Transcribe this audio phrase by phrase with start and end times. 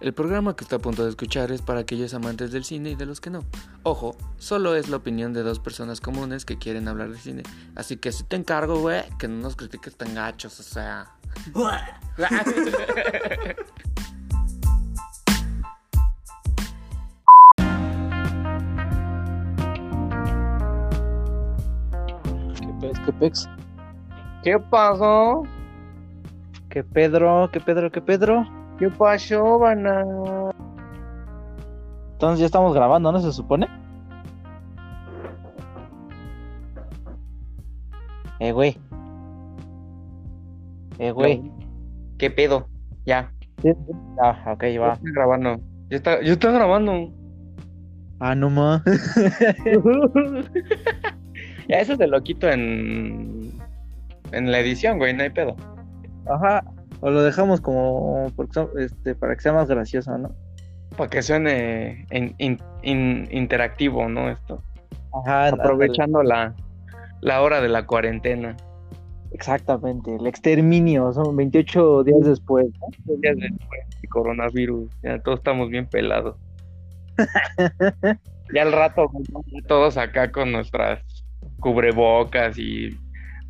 [0.00, 2.94] El programa que está a punto de escuchar es para aquellos amantes del cine y
[2.94, 3.44] de los que no.
[3.82, 7.42] Ojo, solo es la opinión de dos personas comunes que quieren hablar de cine.
[7.76, 11.12] Así que si te encargo, güey, que no nos critiques tan gachos, o sea.
[22.80, 22.92] ¿Qué?
[23.04, 23.48] ¿Qué pex?
[24.42, 25.42] ¿Qué pasó?
[26.70, 27.50] ¿Qué Pedro?
[27.52, 27.92] ¿Qué Pedro?
[27.92, 28.59] ¿Qué Pedro?
[28.80, 30.02] ¿Qué pasó, Bana?
[32.12, 33.68] Entonces ya estamos grabando, ¿no se supone?
[38.38, 38.78] Eh, güey.
[40.98, 41.42] Eh, güey.
[42.16, 42.68] ¿Qué pedo?
[43.04, 43.30] Ya.
[44.18, 44.94] Ah, ok, va.
[44.94, 45.60] está grabando.
[45.90, 47.12] Ya está, ya está grabando.
[48.18, 48.82] Ah, no más.
[51.68, 53.52] ya eso te lo quito en.
[54.32, 55.54] En la edición, güey, no hay pedo.
[56.26, 56.64] Ajá.
[57.00, 60.34] O lo dejamos como porque este, para que sea más gracioso, ¿no?
[60.96, 64.28] Para que suene in- in- in- interactivo, ¿no?
[64.30, 64.62] Esto.
[65.24, 65.48] Ajá.
[65.48, 66.54] Aprovechando la,
[67.20, 68.56] la hora de la cuarentena.
[69.32, 70.14] Exactamente.
[70.16, 71.12] El exterminio.
[71.12, 73.16] Son 28 días después, ¿no?
[73.16, 74.90] Días después del coronavirus.
[75.02, 76.36] Ya todos estamos bien pelados.
[78.54, 79.10] ya al rato,
[79.68, 81.00] todos acá con nuestras
[81.60, 82.90] cubrebocas y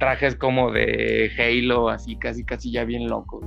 [0.00, 3.44] trajes como de Halo, así casi casi ya bien locos.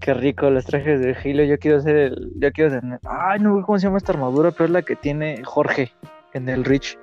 [0.00, 1.44] Qué rico los trajes de Halo.
[1.44, 2.32] Yo quiero ser el.
[2.36, 2.82] Yo quiero ser.
[3.04, 4.50] Ay, no, ¿cómo se llama esta armadura?
[4.50, 5.92] Pero es la que tiene Jorge
[6.32, 6.98] en el Rich.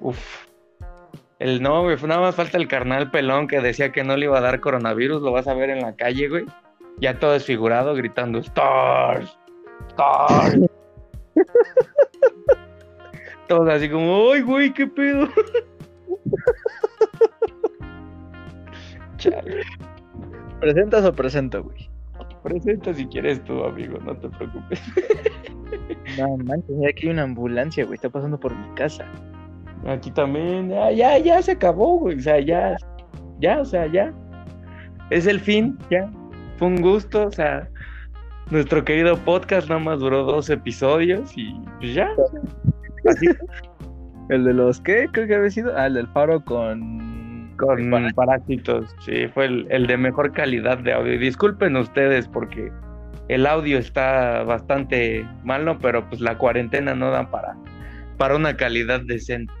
[0.00, 0.46] Uf.
[1.38, 4.38] El no, güey, nada más falta el carnal pelón que decía que no le iba
[4.38, 6.44] a dar coronavirus, lo vas a ver en la calle, güey.
[7.00, 9.36] Ya todo desfigurado, gritando Stars,
[9.88, 10.60] Stars.
[13.48, 15.28] Todos así como, ¡ay, güey, qué pedo!
[19.22, 19.62] Chale.
[20.60, 21.88] ¿Presentas o presento, güey?
[22.42, 24.82] Presenta si quieres tú, amigo, no te preocupes.
[26.18, 27.94] No manches, aquí hay una ambulancia, güey.
[27.94, 29.06] Está pasando por mi casa.
[29.86, 32.18] Aquí también, ya, ya, ya se acabó, güey.
[32.18, 32.76] O sea, ya,
[33.40, 34.12] ya, o sea, ya.
[35.08, 36.10] Es el fin, ya.
[36.58, 37.68] Fue un gusto, o sea,
[38.50, 42.08] nuestro querido podcast nada más duró dos episodios y pues ya.
[43.08, 43.26] así
[44.28, 45.08] ¿El de los qué?
[45.12, 45.72] Creo que había sido.
[45.76, 47.11] Ah, el del faro con.
[47.56, 48.94] Con parásitos.
[49.00, 51.18] Sí, fue el, el de mejor calidad de audio.
[51.18, 52.70] Disculpen ustedes porque
[53.28, 57.56] el audio está bastante malo, pero pues la cuarentena no da para,
[58.18, 59.52] para una calidad decente.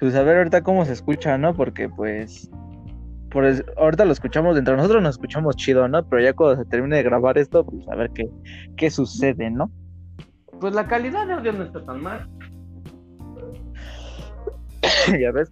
[0.00, 1.54] Pues a ver ahorita cómo se escucha, ¿no?
[1.54, 2.50] Porque pues.
[3.30, 3.44] Por
[3.76, 6.08] ahorita lo escuchamos entre nosotros, nos escuchamos chido, ¿no?
[6.08, 8.28] Pero ya cuando se termine de grabar esto, pues a ver qué,
[8.76, 9.72] qué sucede, ¿no?
[10.60, 12.28] Pues la calidad de audio no está tan mal.
[15.20, 15.50] ya ves.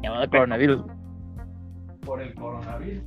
[0.00, 0.84] Llamado coronavirus.
[2.08, 3.02] Por el coronavirus.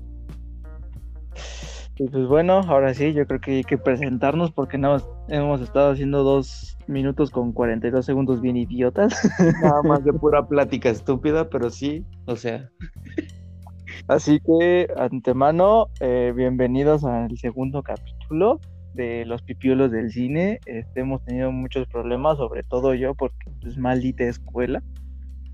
[1.98, 4.98] Y pues bueno, ahora sí, yo creo que hay que presentarnos porque no
[5.28, 9.20] hemos estado haciendo dos minutos con 42 segundos bien idiotas.
[9.62, 12.70] Nada más de pura plática estúpida, pero sí, o sea,
[14.08, 18.60] Así que, antemano, eh, bienvenidos al segundo capítulo
[18.94, 20.60] de Los Pipiolos del Cine.
[20.66, 24.84] Este, hemos tenido muchos problemas, sobre todo yo, porque es maldita escuela.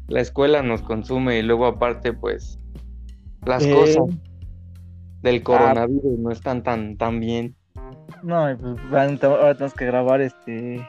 [0.08, 2.60] la escuela nos consume y luego aparte, pues,
[3.48, 4.04] las Eh, cosas
[5.22, 7.56] del coronavirus no están tan, tan bien.
[8.24, 8.48] No,
[8.90, 10.88] pues ahora tenemos que grabar este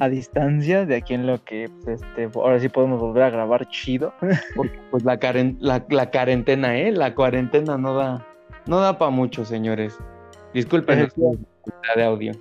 [0.00, 3.68] a distancia, de aquí en lo que, pues, este, ahora sí podemos volver a grabar
[3.68, 4.12] chido.
[4.54, 6.92] Porque, pues, la, caren- la, la cuarentena, ¿eh?
[6.92, 8.24] La cuarentena no da,
[8.66, 9.98] no da para mucho, señores.
[10.54, 12.32] Disculpen la calidad de audio.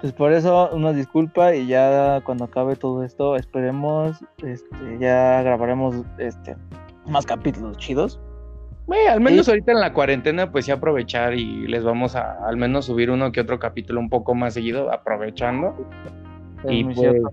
[0.00, 5.96] Pues por eso una disculpa y ya cuando acabe todo esto, esperemos, este, ya grabaremos
[6.18, 6.56] este
[7.10, 8.20] más capítulos chidos.
[9.08, 9.52] Al menos Sí.
[9.52, 13.30] ahorita en la cuarentena, pues sí aprovechar y les vamos a al menos subir uno
[13.30, 15.76] que otro capítulo un poco más seguido, aprovechando.
[16.64, 17.30] Es y muy pues, cierto.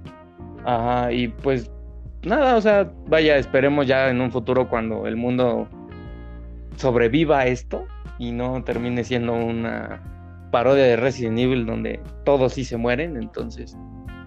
[0.66, 1.72] ajá, y pues
[2.24, 5.68] nada, o sea, vaya, esperemos ya en un futuro cuando el mundo
[6.76, 7.86] sobreviva a esto
[8.20, 10.02] y no termine siendo una
[10.52, 13.76] parodia de Resident Evil donde todos sí se mueren, entonces,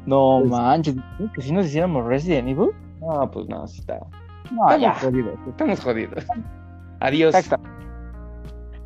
[0.06, 0.96] No pues- manches,
[1.34, 2.70] que si nos hiciéramos Resident Evil.
[3.00, 4.00] no, pues no, sí está,
[4.50, 4.94] No, estamos ya.
[4.94, 6.26] jodidos, estamos jodidos.
[7.00, 7.34] Adiós.
[7.34, 7.68] Exacto.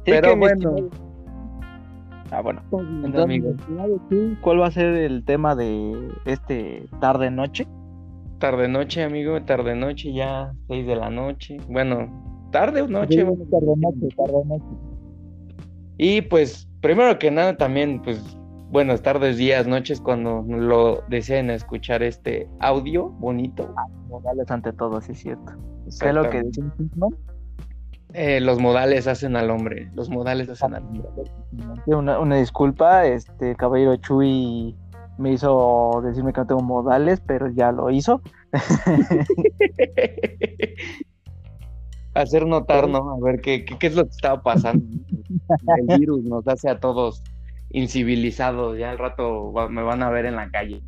[0.04, 0.54] Sí, Pero bueno.
[0.76, 0.90] estimado-
[2.30, 2.62] Ah, bueno.
[2.72, 3.48] Entonces, amigo.
[3.50, 7.66] mi estimado, ¿tú ¿cuál va a ser el tema de este tarde noche?
[8.38, 11.58] Tarde noche, amigo, tarde noche, ya seis de la noche.
[11.68, 13.18] Bueno, tarde o noche.
[13.18, 13.44] Sí, bueno.
[13.50, 14.64] tarde noche, tarde noche.
[15.96, 18.36] Y pues, primero que nada, también, pues,
[18.74, 23.72] buenas tardes, días, noches, cuando lo deseen escuchar este audio bonito.
[24.08, 25.52] Morales ante todo, sí es cierto.
[26.00, 26.48] ¿Qué es lo que Exactamente.
[26.48, 27.10] dice un Hitman?
[28.14, 29.92] Eh, los modales hacen al hombre.
[29.94, 31.04] Los modales hacen al hombre.
[31.86, 34.76] Una, una disculpa, este caballero Chuy
[35.18, 38.22] me hizo decirme que no tengo modales, pero ya lo hizo.
[42.14, 43.08] Hacer notar, ¿no?
[43.08, 44.84] A ver qué, qué, qué es lo que estaba pasando.
[45.76, 47.22] El virus nos hace a todos
[47.74, 48.78] incivilizados.
[48.78, 50.82] Ya al rato va- me van a ver en la calle.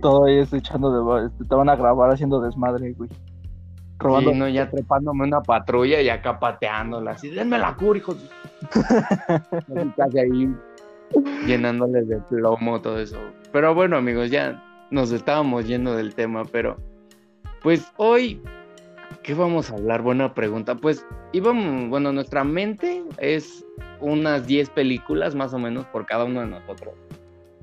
[0.00, 0.90] Todo ahí estoy echando
[1.20, 1.30] de...
[1.48, 3.10] Te van a grabar haciendo desmadre, güey.
[3.98, 4.30] Robando.
[4.30, 7.12] Sí, no, ya trepándome una patrulla y acá pateándola.
[7.12, 8.00] Así, denme la cura,
[9.96, 10.54] casi ahí
[11.46, 13.18] llenándoles de plomo todo eso.
[13.52, 16.76] Pero bueno, amigos, ya nos estábamos yendo del tema, pero
[17.62, 18.42] pues hoy,
[19.22, 20.02] ¿qué vamos a hablar?
[20.02, 20.74] Buena pregunta.
[20.74, 23.64] Pues íbamos, bueno, nuestra mente es
[24.00, 26.94] unas 10 películas más o menos por cada uno de nosotros.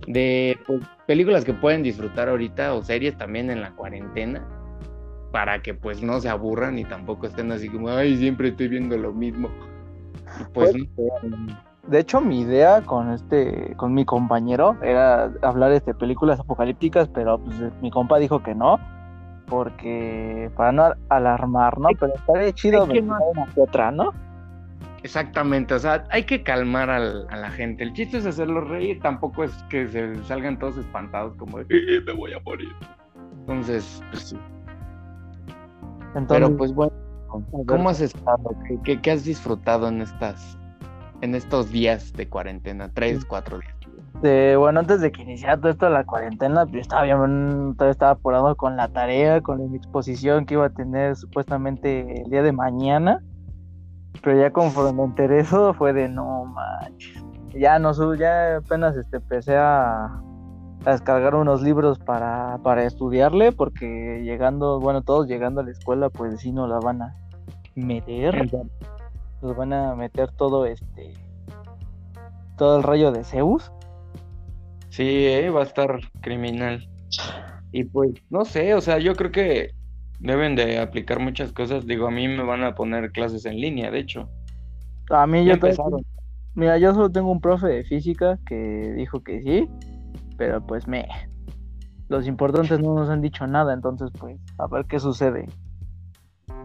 [0.07, 4.45] De pues, películas que pueden disfrutar ahorita o series también en la cuarentena
[5.31, 8.97] para que pues no se aburran y tampoco estén así como, ay, siempre estoy viendo
[8.97, 9.49] lo mismo.
[10.53, 11.57] Pues, Pues, no
[11.87, 17.09] De hecho, mi idea con este, con mi compañero era hablar de este, películas apocalípticas,
[17.09, 18.79] pero pues mi compa dijo que no,
[19.47, 21.89] porque para no alarmar, ¿no?
[21.99, 24.13] Pero estaría chido ver no- una que otra, ¿no?
[25.03, 27.83] Exactamente, o sea, hay que calmar al- a la gente.
[27.83, 32.01] El chiste es hacerlos reír, tampoco es que se salgan todos espantados como de, "Eh,
[32.05, 32.69] me voy a morir.
[33.41, 34.37] Entonces, pues sí.
[36.15, 36.93] Entonces, Pero pues bueno,
[37.67, 38.55] ¿cómo has estado?
[38.67, 40.57] ¿Qué, qué, qué has disfrutado en estas,
[41.21, 42.89] en estos días de cuarentena?
[42.93, 43.73] Tres, cuatro días.
[44.15, 47.91] este, bueno, antes de que iniciara todo esto de la cuarentena, yo estaba bien, todavía
[47.91, 52.41] estaba apurado con la tarea, con mi exposición que iba a tener supuestamente el día
[52.43, 53.21] de mañana.
[54.21, 57.23] Pero ya conforme me enteré eso, fue de no manches.
[57.53, 60.05] Ya no sub, ya apenas este, empecé a,
[60.85, 66.09] a descargar unos libros para, para estudiarle, porque llegando, bueno, todos llegando a la escuela,
[66.09, 67.15] pues sí nos la van a
[67.75, 68.49] meter,
[69.41, 71.13] nos van a meter todo este,
[72.57, 73.71] todo el rayo de Zeus.
[74.89, 76.87] Sí, eh, va a estar criminal.
[77.71, 79.71] Y pues, no sé, o sea, yo creo que
[80.23, 81.85] deben de aplicar muchas cosas.
[81.85, 84.29] Digo, a mí me van a poner clases en línea, de hecho.
[85.09, 86.03] A mí Ya empezaron.
[86.55, 89.67] Mira, yo solo tengo un profe de física que dijo que sí,
[90.37, 91.07] pero pues me.
[92.09, 95.47] Los importantes no nos han dicho nada, entonces pues a ver qué sucede.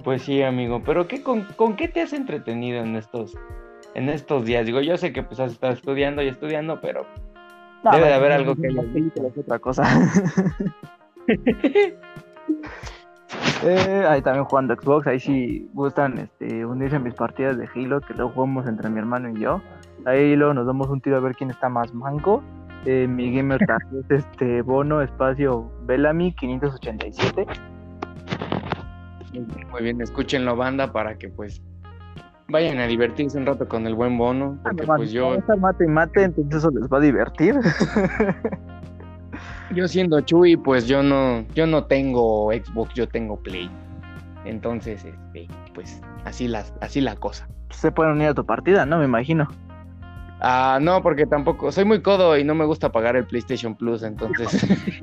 [0.04, 3.34] Pues sí, amigo, pero ¿qué, con, con qué te has entretenido en estos,
[3.94, 4.66] en estos días?
[4.66, 7.06] Digo, yo sé que pues has estado estudiando y estudiando, pero
[7.82, 9.26] No, Debe de haber algo que no, visto.
[9.26, 9.84] es otra cosa.
[13.64, 18.00] Eh, ahí también jugando Xbox, ahí si gustan este, unirse a mis partidas de Halo,
[18.00, 19.60] que luego jugamos entre mi hermano y yo.
[20.04, 22.42] Ahí luego nos damos un tiro a ver quién está más manco.
[22.84, 27.46] Eh, mi gamer tag es este bono espacio Bellamy 587.
[29.72, 31.60] muy bien, escúchenlo, banda, para que pues
[32.48, 36.22] vayan a divertirse un rato con el buen bono, porque pues yo, mate y mate,
[36.22, 37.56] entonces eso les va a divertir.
[39.74, 43.70] yo siendo Chuy, pues yo no, yo no tengo Xbox, yo tengo Play.
[44.44, 47.48] Entonces, este, pues así la, así la cosa.
[47.70, 48.98] Se pueden unir a tu partida, ¿no?
[48.98, 49.48] Me imagino.
[50.40, 54.02] Ah, no, porque tampoco, soy muy codo y no me gusta pagar el PlayStation Plus,
[54.02, 54.66] entonces.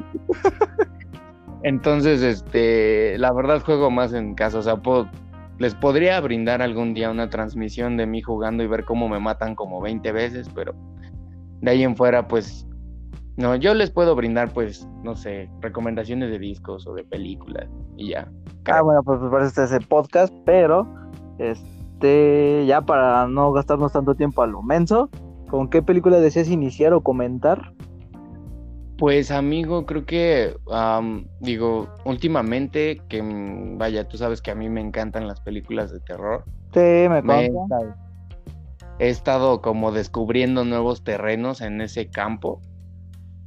[1.63, 5.09] entonces, este, la verdad juego más en casa, o sea, puedo-
[5.57, 9.55] les podría brindar algún día una transmisión de mí jugando y ver cómo me matan
[9.55, 10.73] como 20 veces, pero
[11.61, 12.67] de ahí en fuera, pues,
[13.37, 18.09] no, yo les puedo brindar, pues, no sé, recomendaciones de discos o de películas y
[18.09, 18.31] ya.
[18.65, 20.87] Ah, bueno, pues, pues para este ese podcast, pero
[21.37, 25.09] este ya para no gastarnos tanto tiempo a lo menso,
[25.49, 27.73] ¿con qué película deseas iniciar o comentar?
[28.97, 34.69] Pues amigo, creo que, am, digo, últimamente, que mm, vaya, tú sabes que a mí
[34.69, 36.45] me encantan las películas de terror.
[36.73, 37.95] Sí, me estado,
[38.99, 42.61] he estado como descubriendo nuevos terrenos en ese campo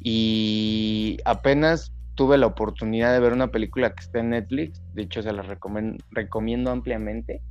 [0.00, 5.22] y apenas tuve la oportunidad de ver una película que está en Netflix, de hecho
[5.22, 5.42] se la
[6.10, 7.42] recomiendo ampliamente.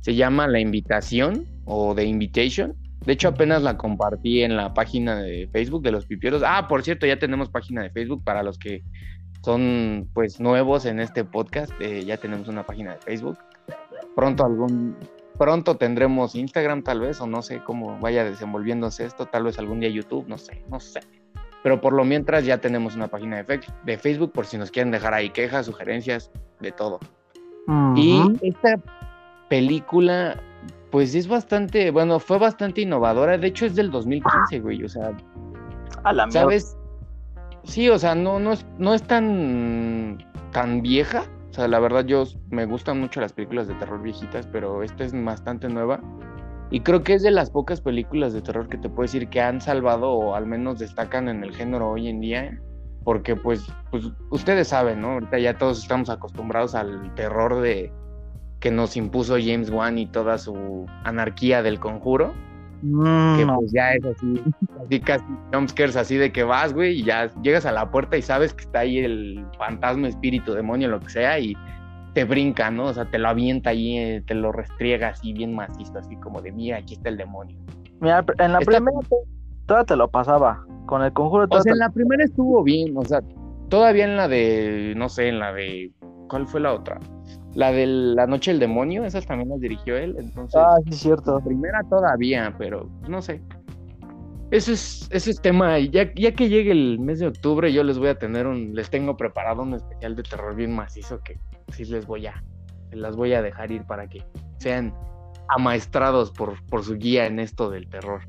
[0.00, 2.74] Se llama La Invitación o The Invitation.
[3.04, 6.42] De hecho, apenas la compartí en la página de Facebook de los pipieros.
[6.44, 8.82] Ah, por cierto, ya tenemos página de Facebook para los que
[9.42, 11.72] son pues nuevos en este podcast.
[11.80, 13.38] eh, ya tenemos una página de Facebook.
[14.14, 14.96] Pronto algún
[15.38, 19.80] pronto tendremos Instagram tal vez o no sé cómo vaya desenvolviéndose esto, tal vez algún
[19.80, 21.00] día YouTube, no sé, no sé.
[21.62, 25.14] Pero por lo mientras ya tenemos una página de, Facebook por si nos quieren dejar
[25.14, 27.00] ahí quejas, sugerencias, de todo.
[27.94, 28.80] Y esta
[29.48, 30.42] película,
[30.90, 33.36] pues es bastante, bueno, fue bastante innovadora.
[33.36, 34.82] De hecho, es del 2015, güey.
[34.82, 35.12] O sea,
[36.04, 36.40] a la mierda.
[36.40, 36.76] ¿sabes?
[37.64, 40.18] Sí, o sea, no, no, es, no es tan,
[40.52, 41.24] tan vieja.
[41.50, 45.04] O sea, la verdad yo me gustan mucho las películas de terror viejitas, pero esta
[45.04, 46.00] es bastante nueva.
[46.70, 49.40] Y creo que es de las pocas películas de terror que te puedo decir que
[49.40, 52.60] han salvado o al menos destacan en el género hoy en día.
[53.02, 55.12] Porque pues, pues ustedes saben, ¿no?
[55.12, 57.90] Ahorita ya todos estamos acostumbrados al terror de
[58.60, 62.32] que nos impuso James Wan y toda su anarquía del conjuro.
[62.82, 64.42] Mm, que pues ya es así,
[64.82, 68.22] así casi jumpscares así de que vas, güey, y ya llegas a la puerta y
[68.22, 71.54] sabes que está ahí el fantasma, espíritu, demonio, lo que sea, y
[72.14, 72.86] te brinca, ¿no?
[72.86, 76.40] O sea, te lo avienta ahí, eh, te lo restriega así bien macizo, así como
[76.40, 77.56] de, mira, aquí está el demonio.
[78.00, 78.98] Mira, en la Esta- primera
[79.66, 80.64] toda te lo pasaba.
[80.86, 83.20] Con el conjuro O sea, en la primera estuvo bien, o sea,
[83.68, 85.92] todavía en la de, no sé, en la de,
[86.28, 86.98] ¿cuál fue la otra?
[87.54, 90.60] La de La Noche del Demonio, esas también las dirigió él, entonces...
[90.60, 91.38] Ah, sí, es cierto.
[91.38, 93.40] La primera todavía, pero no sé.
[94.50, 95.78] Ese es, ese es tema.
[95.78, 98.74] Y ya, ya que llegue el mes de octubre, yo les voy a tener un,
[98.74, 101.38] les tengo preparado un especial de terror bien macizo que
[101.72, 102.42] sí les voy a,
[102.92, 104.22] las voy a dejar ir para que
[104.58, 104.94] sean
[105.48, 108.22] amaestrados por, por su guía en esto del terror.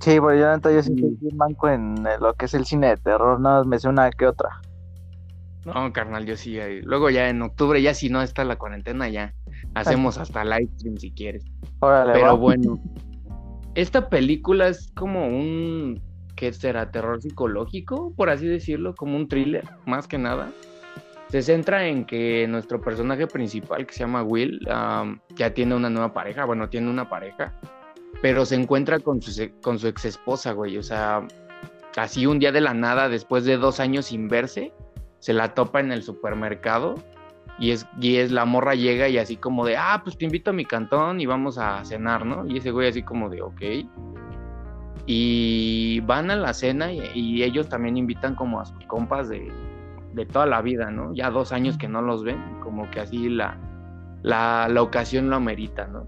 [0.00, 1.28] Sí, pero yo, neta, yo sí Sí.
[1.34, 3.40] manco en eh, lo que es el cine de terror.
[3.40, 4.60] Nada más me sé una que otra.
[5.64, 6.58] No, carnal, yo sí.
[6.58, 9.34] eh, Luego ya en octubre, ya si no está la cuarentena, ya
[9.74, 11.44] hacemos hasta live stream si quieres.
[11.80, 12.32] Órale, Pero va.
[12.34, 12.78] bueno,
[13.74, 16.00] esta película es como un,
[16.36, 16.90] ¿qué será?
[16.90, 20.50] Terror psicológico, por así decirlo, como un thriller, más que nada.
[21.28, 24.60] Se centra en que nuestro personaje principal, que se llama Will,
[25.36, 27.52] ya tiene una nueva pareja, bueno, tiene una pareja,
[28.22, 31.26] pero se encuentra con su, con ex esposa, güey, o sea,
[31.96, 34.72] así un día de la nada, después de dos años sin verse,
[35.18, 36.94] se la topa en el supermercado
[37.58, 40.50] y es, y es la morra llega y así como de, ah, pues te invito
[40.50, 42.46] a mi cantón y vamos a cenar, ¿no?
[42.46, 43.60] Y ese güey así como de, ok.
[45.04, 49.50] Y van a la cena y, y ellos también invitan como a sus compas de,
[50.18, 51.14] de toda la vida, ¿no?
[51.14, 53.56] Ya dos años que no los ven, como que así la,
[54.22, 56.06] la, la ocasión lo amerita, ¿no?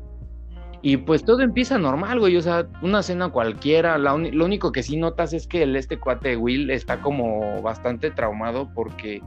[0.82, 4.82] Y pues todo empieza normal, güey, o sea, una cena cualquiera, la lo único que
[4.82, 9.20] sí notas es que el, este cuate Will está como bastante traumado porque,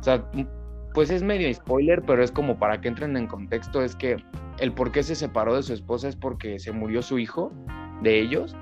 [0.00, 0.22] o sea,
[0.92, 4.16] pues es medio spoiler, pero es como para que entren en contexto, es que
[4.58, 7.52] el por qué se separó de su esposa es porque se murió su hijo
[8.02, 8.54] de ellos.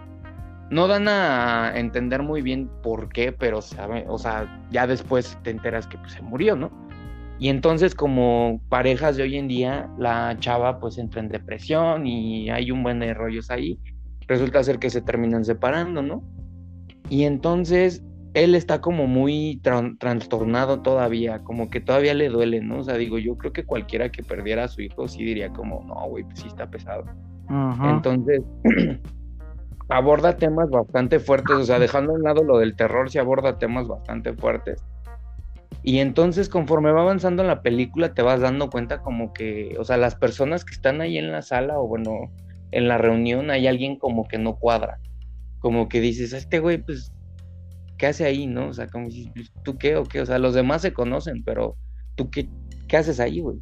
[0.71, 5.51] No dan a entender muy bien por qué, pero sabe, o sea, ya después te
[5.51, 6.71] enteras que pues, se murió, ¿no?
[7.41, 12.51] Y entonces como parejas de hoy en día, la chava pues entra en depresión y
[12.51, 13.79] hay un buen de rollos ahí.
[14.29, 16.23] Resulta ser que se terminan separando, ¿no?
[17.09, 22.79] Y entonces él está como muy tran- trastornado todavía, como que todavía le duele, ¿no?
[22.79, 25.83] O sea, digo, yo creo que cualquiera que perdiera a su hijo sí diría como,
[25.85, 27.05] no, güey, pues sí está pesado.
[27.91, 28.43] Entonces,
[29.91, 33.59] aborda temas bastante fuertes, o sea, dejando a un lado lo del terror, se aborda
[33.59, 34.85] temas bastante fuertes.
[35.83, 39.85] Y entonces, conforme va avanzando en la película, te vas dando cuenta como que, o
[39.85, 42.31] sea, las personas que están ahí en la sala o bueno,
[42.71, 44.99] en la reunión, hay alguien como que no cuadra.
[45.59, 47.13] Como que dices, este güey, pues,
[47.99, 48.69] ¿qué hace ahí, no?
[48.69, 50.21] O sea, como dices, "Pues, ¿tú qué o qué?
[50.21, 51.77] O sea, los demás se conocen, pero
[52.15, 52.49] ¿tú qué,
[52.87, 53.59] qué haces ahí, güey?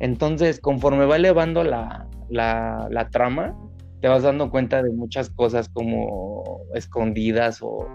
[0.00, 3.56] Entonces, conforme va elevando la, la trama,
[4.04, 7.88] te vas dando cuenta de muchas cosas como escondidas o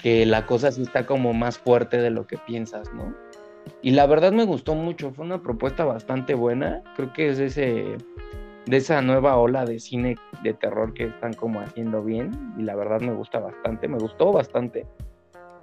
[0.00, 3.12] que la cosa sí está como más fuerte de lo que piensas, ¿no?
[3.82, 7.96] Y la verdad me gustó mucho, fue una propuesta bastante buena, creo que es ese
[8.66, 12.76] de esa nueva ola de cine de terror que están como haciendo bien y la
[12.76, 14.86] verdad me gusta bastante, me gustó bastante.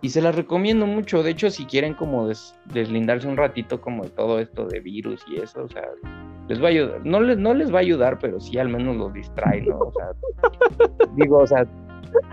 [0.02, 4.04] Y se las recomiendo mucho, de hecho si quieren como des- deslindarse un ratito como
[4.04, 5.88] de todo esto de virus y eso, o sea,
[6.48, 8.96] les va a ayudar, no les, no les va a ayudar, pero sí al menos
[8.98, 9.78] los distrae, ¿no?
[9.80, 10.08] O sea,
[11.16, 11.66] digo, o sea,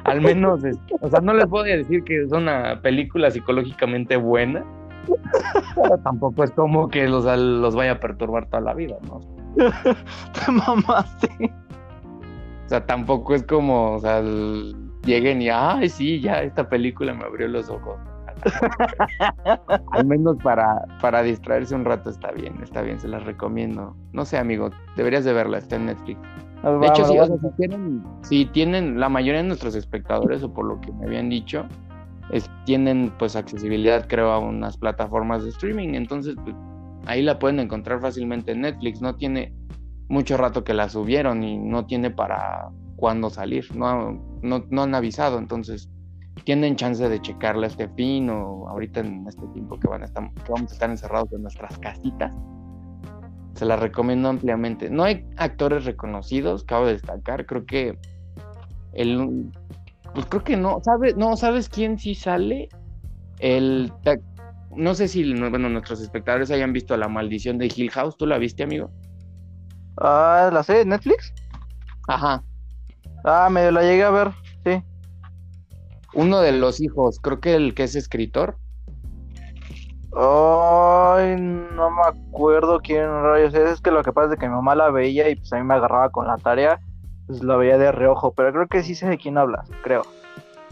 [0.04, 4.16] al menos, es- o sea, no les voy a decir que es una película psicológicamente
[4.16, 4.64] buena,
[5.74, 9.20] pero tampoco es como que los, los vaya a perturbar toda la vida, ¿no?
[9.56, 11.28] Te mamaste.
[12.64, 14.22] O sea, tampoco es como, o sea,
[15.04, 17.98] lleguen y, ay, sí, ya esta película me abrió los ojos.
[19.92, 23.96] Al menos para, para distraerse un rato está bien, está bien, se las recomiendo.
[24.12, 26.20] No sé, amigo, deberías de verla, está en Netflix.
[26.80, 30.52] De hecho, sí, o sea, si, tienen, si tienen, la mayoría de nuestros espectadores, o
[30.52, 31.66] por lo que me habían dicho,
[32.30, 35.94] es- tienen pues accesibilidad, creo, a unas plataformas de streaming.
[35.94, 36.54] Entonces, pues,
[37.06, 39.02] ahí la pueden encontrar fácilmente en Netflix.
[39.02, 39.52] No tiene
[40.08, 43.66] mucho rato que la subieron y no tiene para cuándo salir.
[43.74, 45.90] No, no, no han avisado, entonces
[46.44, 50.32] tienen chance de checarla este fin o ahorita en este tiempo que van a estar,
[50.32, 52.34] que vamos a estar encerrados en nuestras casitas.
[53.54, 54.90] Se la recomiendo ampliamente.
[54.90, 57.46] No hay actores reconocidos, cabe destacar.
[57.46, 57.98] Creo que
[58.92, 59.50] el
[60.14, 61.16] pues creo que no, ¿sabes?
[61.16, 62.68] No, ¿sabes quién sí sale?
[63.38, 64.20] El ¿te,
[64.74, 68.16] no sé si bueno, nuestros espectadores hayan visto La Maldición de Hill House.
[68.16, 68.90] ¿Tú la viste, amigo?
[69.98, 70.84] Ah, ¿la sé?
[70.84, 71.32] ¿Netflix?
[72.08, 72.42] Ajá.
[73.24, 74.32] Ah, medio la llegué a ver.
[76.14, 78.56] Uno de los hijos, creo que el que es escritor.
[80.14, 83.70] Ay, no me acuerdo quién rayos es.
[83.70, 85.64] Es que lo que pasa es que mi mamá la veía y pues a mí
[85.64, 86.80] me agarraba con la tarea.
[87.26, 90.02] Pues la veía de reojo, pero creo que sí sé de quién hablas, creo.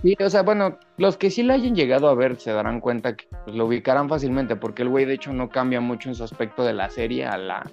[0.03, 3.17] Sí, o sea, bueno, los que sí la hayan llegado a ver se darán cuenta
[3.17, 6.25] que pues, lo ubicarán fácilmente, porque el güey de hecho no cambia mucho en su
[6.25, 7.71] aspecto de la serie a la,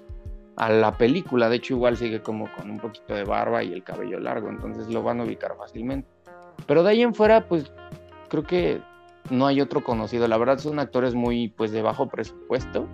[0.57, 1.49] a la película.
[1.49, 4.87] De hecho, igual sigue como con un poquito de barba y el cabello largo, entonces
[4.87, 6.16] lo van a ubicar fácilmente.
[6.65, 7.71] Pero de ahí en fuera, pues
[8.29, 8.81] creo que
[9.29, 10.27] no hay otro conocido.
[10.27, 12.87] La verdad son actores muy, pues, de bajo presupuesto.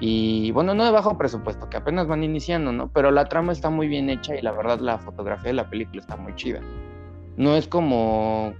[0.00, 2.90] Y bueno, no de bajo presupuesto, que apenas van iniciando, ¿no?
[2.92, 6.00] Pero la trama está muy bien hecha y la verdad la fotografía de la película
[6.00, 6.60] está muy chida
[7.36, 8.54] no es como,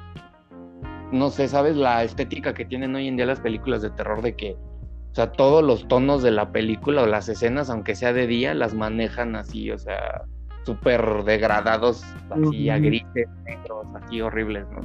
[1.13, 1.77] no sé, ¿sabes?
[1.77, 5.33] La estética que tienen hoy en día las películas de terror de que, o sea,
[5.33, 9.37] todos los tonos de la película o las escenas, aunque sea de día, las manejan
[9.37, 10.25] así, o sea,
[10.65, 14.81] súper degradados, así a grises, negros, así horribles, ¿no?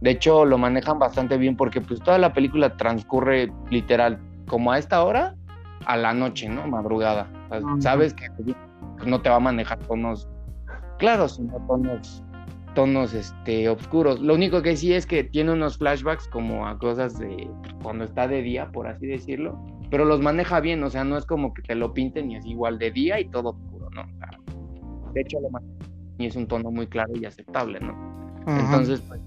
[0.00, 4.78] De hecho, lo manejan bastante bien porque pues toda la película transcurre literal como a
[4.78, 5.34] esta hora,
[5.86, 6.66] a la noche, ¿no?
[6.66, 7.28] Madrugada.
[7.78, 8.26] sabes que
[9.06, 10.28] no te va a manejar tonos
[10.98, 12.22] claros, sino tonos
[12.76, 14.20] tonos este, oscuros.
[14.20, 17.50] Lo único que sí es que tiene unos flashbacks como a cosas de
[17.82, 19.58] cuando está de día, por así decirlo,
[19.90, 22.46] pero los maneja bien, o sea, no es como que te lo pinten y es
[22.46, 24.02] igual de día y todo oscuro, ¿no?
[25.16, 25.48] De hecho, lo
[26.18, 27.94] y es un tono muy claro y aceptable, ¿no?
[28.46, 29.20] Entonces, pues,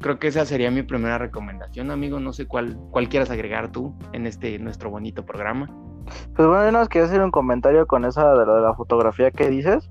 [0.00, 2.18] creo que esa sería mi primera recomendación, amigo.
[2.20, 5.66] No sé cuál, cuál quieras agregar tú en este nuestro bonito programa.
[6.34, 9.30] Pues bueno, yo nos quería hacer un comentario con esa de lo de la fotografía
[9.30, 9.90] que dices.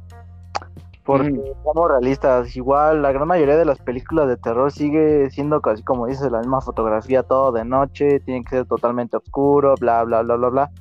[1.03, 5.83] Porque somos realistas, igual la gran mayoría de las películas de terror sigue siendo casi
[5.83, 10.23] como dices, la misma fotografía todo de noche, tiene que ser totalmente oscuro, bla, bla,
[10.23, 10.71] bla, bla, bla.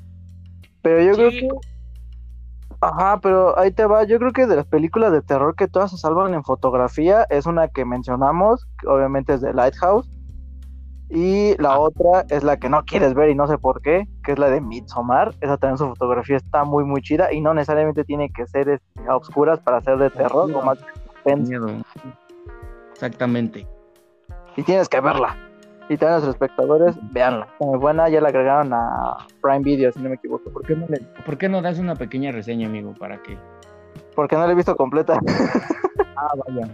[0.80, 1.73] Pero yo creo que...
[2.84, 5.90] Ajá, pero ahí te va, yo creo que de las películas de terror que todas
[5.90, 10.06] se salvan en fotografía es una que mencionamos, que obviamente es de Lighthouse,
[11.08, 14.32] y la otra es la que no quieres ver y no sé por qué, que
[14.32, 15.34] es la de Midsommar.
[15.40, 19.08] Esa también su fotografía está muy, muy chida y no necesariamente tiene que ser este,
[19.08, 20.78] a oscuras para ser de terror o más
[21.24, 21.68] miedo.
[22.92, 23.66] Exactamente.
[24.56, 25.36] Y tienes que verla.
[25.88, 27.46] Y también los espectadores, veanla.
[27.52, 30.50] Está muy buena, ya la agregaron a Prime Video, si no me equivoco.
[30.50, 32.94] ¿Por qué no, le, ¿por qué no das una pequeña reseña, amigo?
[32.94, 33.36] ¿Para qué?
[34.14, 35.18] Porque no la he visto completa.
[36.16, 36.68] ah, vaya.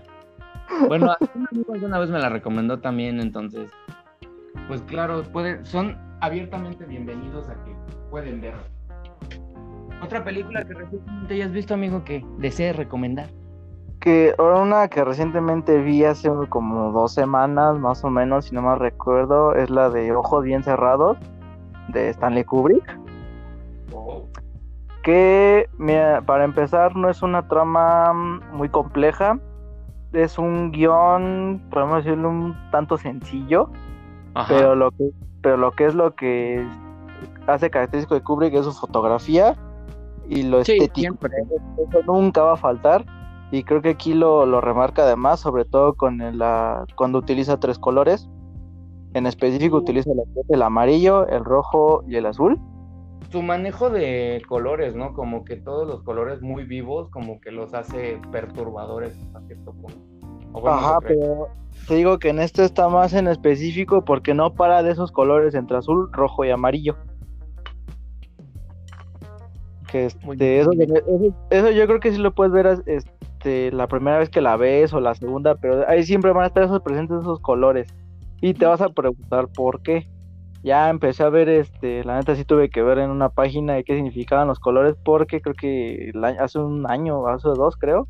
[0.87, 3.69] Bueno, un amigo alguna vez me la recomendó también, entonces
[4.71, 7.75] pues claro, pueden, son abiertamente bienvenidos a que
[8.09, 8.55] pueden ver.
[10.01, 13.27] Otra película que recientemente hayas visto, amigo, que desees recomendar.
[14.01, 18.63] Que ahora una que recientemente vi hace como dos semanas, más o menos, si no
[18.63, 21.19] mal recuerdo, es la de Ojos Bien Cerrados,
[21.89, 22.99] de Stanley Kubrick.
[25.03, 25.69] Que,
[26.27, 28.13] para empezar, no es una trama
[28.53, 29.39] muy compleja,
[30.13, 33.71] es un guion, podemos decirlo, un tanto sencillo
[34.49, 35.11] pero lo que
[35.43, 36.67] pero lo que es lo que
[37.47, 39.57] hace característico de Kubrick es su fotografía
[40.29, 41.17] y lo estético.
[41.27, 43.05] eso nunca va a faltar
[43.51, 47.59] y creo que aquí lo, lo remarca además sobre todo con el, la, cuando utiliza
[47.59, 48.29] tres colores
[49.15, 50.11] en específico utiliza
[50.49, 52.61] el amarillo el rojo y el azul
[53.31, 55.15] su manejo de colores, ¿no?
[55.15, 60.69] Como que todos los colores muy vivos, como que los hace perturbadores a cierto punto.
[60.69, 61.49] Ajá, pero
[61.87, 65.55] te digo que en este está más en específico porque no para de esos colores
[65.55, 66.97] entre azul, rojo y amarillo.
[69.91, 70.71] Que este, eso,
[71.51, 74.93] eso, yo creo que sí lo puedes ver este, la primera vez que la ves
[74.93, 77.93] o la segunda, pero ahí siempre van a estar esos presentes esos colores.
[78.41, 80.09] Y te vas a preguntar por qué.
[80.63, 83.83] Ya empecé a ver, este, la neta sí tuve que ver en una página de
[83.83, 88.07] qué significaban los colores, porque creo que hace un año, hace dos creo,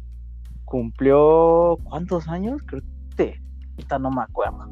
[0.65, 2.61] cumplió ¿cuántos años?
[2.67, 2.83] Creo
[3.17, 3.41] que
[3.71, 4.67] ahorita no me acuerdo.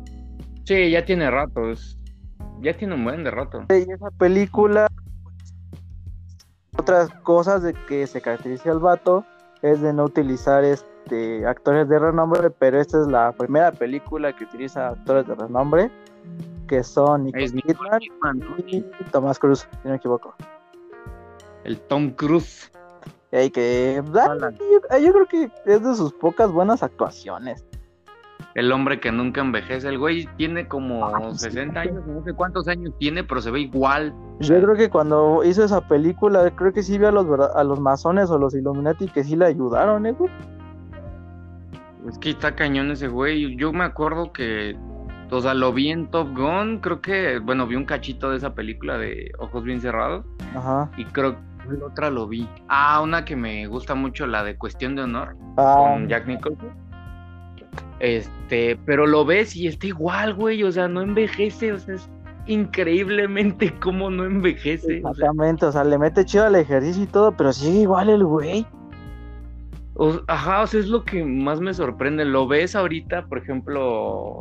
[0.64, 1.98] Sí, ya tiene ratos.
[2.60, 3.64] Ya tiene un buen de rato.
[3.70, 4.88] Y esa película
[6.78, 9.24] otras cosas de que se caracteriza al vato
[9.62, 14.44] es de no utilizar este actores de renombre, pero esta es la primera película que
[14.44, 15.90] utiliza actores de renombre,
[16.68, 17.50] que son Nicole
[17.98, 20.34] Kidman y Tomás Cruz, si no me equivoco.
[21.64, 22.70] El Tom Cruise.
[23.30, 27.64] Y que yo, creo que es de sus pocas buenas actuaciones.
[28.54, 32.92] El hombre que nunca envejece, el güey tiene como 60 años, no sé cuántos años
[32.98, 34.12] tiene, pero se ve igual.
[34.40, 37.78] Yo creo que cuando hizo esa película, creo que sí vi a los, a los
[37.78, 40.16] masones o los Illuminati que sí le ayudaron, ¿eh,
[42.08, 43.54] Es que está cañón ese güey.
[43.56, 44.76] Yo me acuerdo que
[45.30, 48.54] o sea, lo vi en Top Gun, creo que, bueno, vi un cachito de esa
[48.54, 50.90] película de Ojos Bien Cerrados Ajá.
[50.96, 52.48] y creo que la otra lo vi.
[52.68, 56.87] Ah, una que me gusta mucho, la de Cuestión de Honor, Ah, con Jack Nicholson.
[58.00, 62.08] Este, pero lo ves y está igual, güey, o sea, no envejece, o sea, es
[62.46, 64.98] increíblemente cómo no envejece.
[64.98, 68.08] o sea, exactamente, o sea, le mete chido al ejercicio y todo, pero sigue igual
[68.10, 68.66] el güey.
[69.94, 72.24] O- ajá, o sea, es lo que más me sorprende.
[72.24, 74.40] Lo ves ahorita, por ejemplo,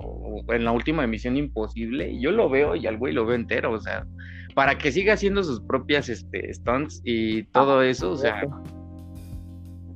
[0.49, 3.71] en la última emisión Imposible, y yo lo veo y al güey lo veo entero,
[3.71, 4.05] o sea,
[4.53, 8.43] para que siga haciendo sus propias este, stunts y todo eso, o sea,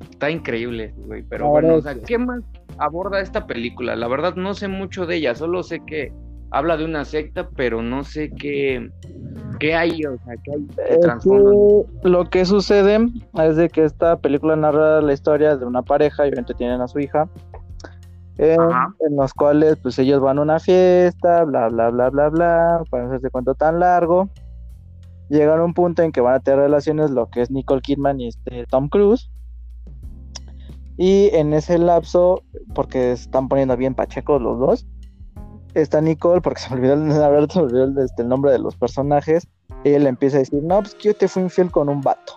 [0.09, 1.23] está increíble, güey.
[1.29, 2.41] Pero bueno, o sea, ¿qué más
[2.77, 3.95] aborda esta película?
[3.95, 6.11] La verdad no sé mucho de ella, solo sé que
[6.51, 8.89] habla de una secta, pero no sé qué,
[9.59, 12.99] qué hay, o sea, qué hay que lo que sucede
[13.35, 16.87] es de que esta película narra la historia de una pareja y obviamente tienen a
[16.87, 17.27] su hija.
[18.37, 18.57] En,
[19.15, 23.09] los cuales pues ellos van a una fiesta, bla bla bla bla bla, para no
[23.09, 24.29] hacerse cuento tan largo.
[25.29, 28.19] Llegan a un punto en que van a tener relaciones lo que es Nicole Kidman
[28.19, 29.29] y este Tom Cruise.
[31.01, 32.43] Y en ese lapso,
[32.75, 34.85] porque están poniendo bien pachecos los dos,
[35.73, 38.51] está Nicole, porque se me olvidó, la verdad se me olvidó el, este, el nombre
[38.51, 39.47] de los personajes.
[39.83, 42.33] Ella le empieza a decir, no, pues que yo te fui infiel con un vato.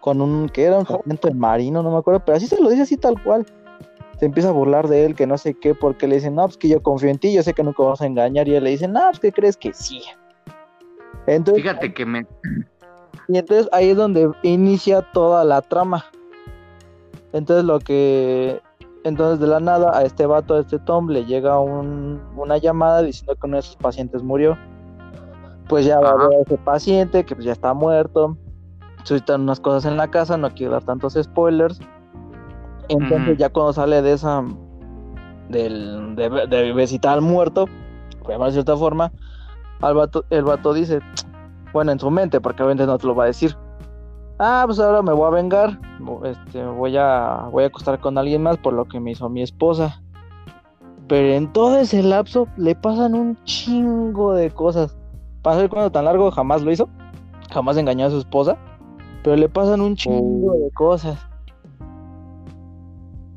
[0.00, 2.68] Con un, que era un sargento de marino, no me acuerdo, pero así se lo
[2.68, 3.46] dice así tal cual.
[4.18, 6.58] Se empieza a burlar de él, que no sé qué, porque le dicen, no, pues
[6.58, 8.46] que yo confío en ti, yo sé que nunca vamos a engañar.
[8.46, 10.02] Y él le dice, no, pues que crees que sí.
[11.26, 12.26] Entonces, Fíjate que me,
[13.28, 16.04] y entonces ahí es donde inicia toda la trama.
[17.32, 18.60] Entonces lo que...
[19.04, 23.02] Entonces de la nada a este vato, a este Tom, le llega un- una llamada
[23.02, 24.56] diciendo que uno de sus pacientes murió.
[25.68, 28.36] Pues ya va a ver a ese paciente que pues ya está muerto.
[29.04, 31.80] Suscitan unas cosas en la casa, no quiero dar tantos spoilers.
[32.88, 34.44] Entonces ya cuando sale de esa...
[35.48, 37.66] Del, de, de visitar al muerto,
[38.26, 39.12] de cierta forma,
[39.82, 41.00] al vato- el vato dice,
[41.72, 43.54] bueno, en su mente, porque obviamente no te lo va a decir.
[44.38, 45.78] Ah, pues ahora me voy a vengar.
[46.24, 49.42] Este, voy a voy a acostar con alguien más por lo que me hizo mi
[49.42, 50.00] esposa.
[51.08, 54.96] Pero en todo ese lapso le pasan un chingo de cosas.
[55.42, 56.88] Para ser cuando tan largo jamás lo hizo.
[57.52, 58.56] Jamás engañó a su esposa.
[59.22, 60.58] Pero le pasan un chingo Oh.
[60.64, 61.18] de cosas.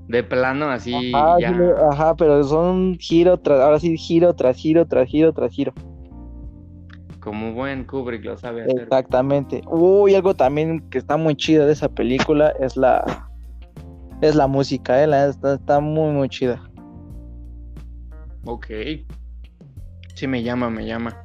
[0.08, 1.50] de plano así, Ajá, ya.
[1.50, 1.56] sí
[1.92, 5.74] ajá, pero son giro tras, ahora sí, giro tras giro, tras giro, tras giro.
[7.26, 8.84] Como buen Kubrick lo sabe hacer.
[8.84, 9.64] Exactamente.
[9.66, 13.04] Uy, algo también que está muy chido de esa película es la
[14.22, 16.62] es la música, eh, la, está, está muy muy chida.
[18.46, 18.68] Ok.
[20.14, 21.18] Sí, me llama, me llama.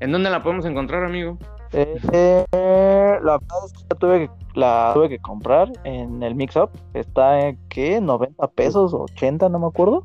[0.00, 1.38] ¿En dónde la podemos encontrar, amigo?
[1.72, 6.34] Eh, eh, la verdad es que la tuve que, la tuve que comprar en el
[6.34, 6.68] Mix Up.
[6.92, 7.98] Está en ¿qué?
[7.98, 10.04] 90 pesos, 80, no me acuerdo.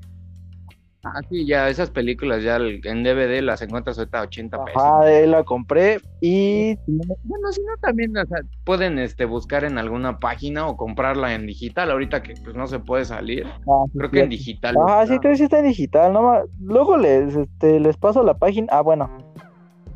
[1.04, 4.84] Ah, sí, ya esas películas ya en DVD las encuentras ahorita a 80 pesos.
[4.84, 10.20] Ahí la compré y Bueno, si no también o sea, pueden este, buscar en alguna
[10.20, 13.48] página o comprarla en digital, ahorita que pues no se puede salir.
[13.48, 14.76] ah, sí, Creo que en digital.
[14.88, 18.36] Ah, sí, creo que sí está en digital, no Luego les este les paso la
[18.36, 18.68] página.
[18.70, 19.10] Ah, bueno.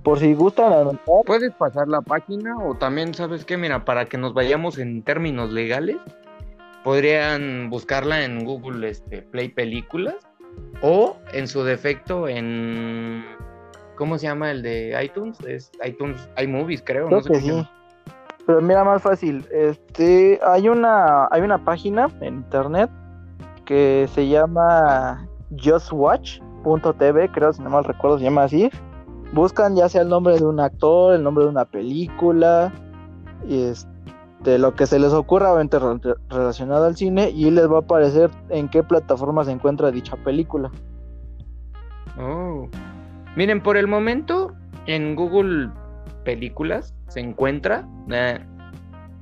[0.03, 1.01] Por si gustan anotar.
[1.25, 3.57] Puedes pasar la página o también, ¿sabes qué?
[3.57, 5.97] Mira, para que nos vayamos en términos legales,
[6.83, 10.15] podrían buscarla en Google este, Play Películas
[10.81, 13.23] o en su defecto en...
[13.95, 15.39] ¿Cómo se llama el de iTunes?
[15.41, 17.07] Es iTunes iMovies, creo.
[17.07, 17.67] Creo no sé que sí.
[18.45, 19.45] Pero mira, más fácil.
[19.51, 22.89] Este, hay una, hay una página en internet
[23.65, 25.27] que se llama
[25.63, 28.69] justwatch.tv, creo, si no mal recuerdo, se llama así.
[29.33, 32.71] Buscan ya sea el nombre de un actor, el nombre de una película,
[33.47, 33.89] y este,
[34.59, 38.29] lo que se les ocurra, obviamente re- relacionado al cine, y les va a aparecer
[38.49, 40.71] en qué plataforma se encuentra dicha película.
[42.19, 42.67] Oh.
[43.35, 44.53] Miren, por el momento
[44.85, 45.69] en Google
[46.23, 48.39] Películas se encuentra, eh,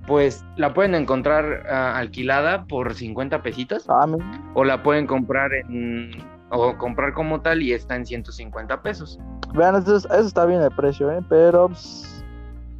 [0.08, 4.06] pues la pueden encontrar ah, alquilada por 50 pesitos Ah,
[4.54, 6.12] o la pueden comprar en
[6.56, 9.20] o comprar como tal y está en 150 pesos.
[9.56, 11.20] Vean, eso, es- eso está bien el precio, ¿eh?
[11.28, 12.13] Pero, pues,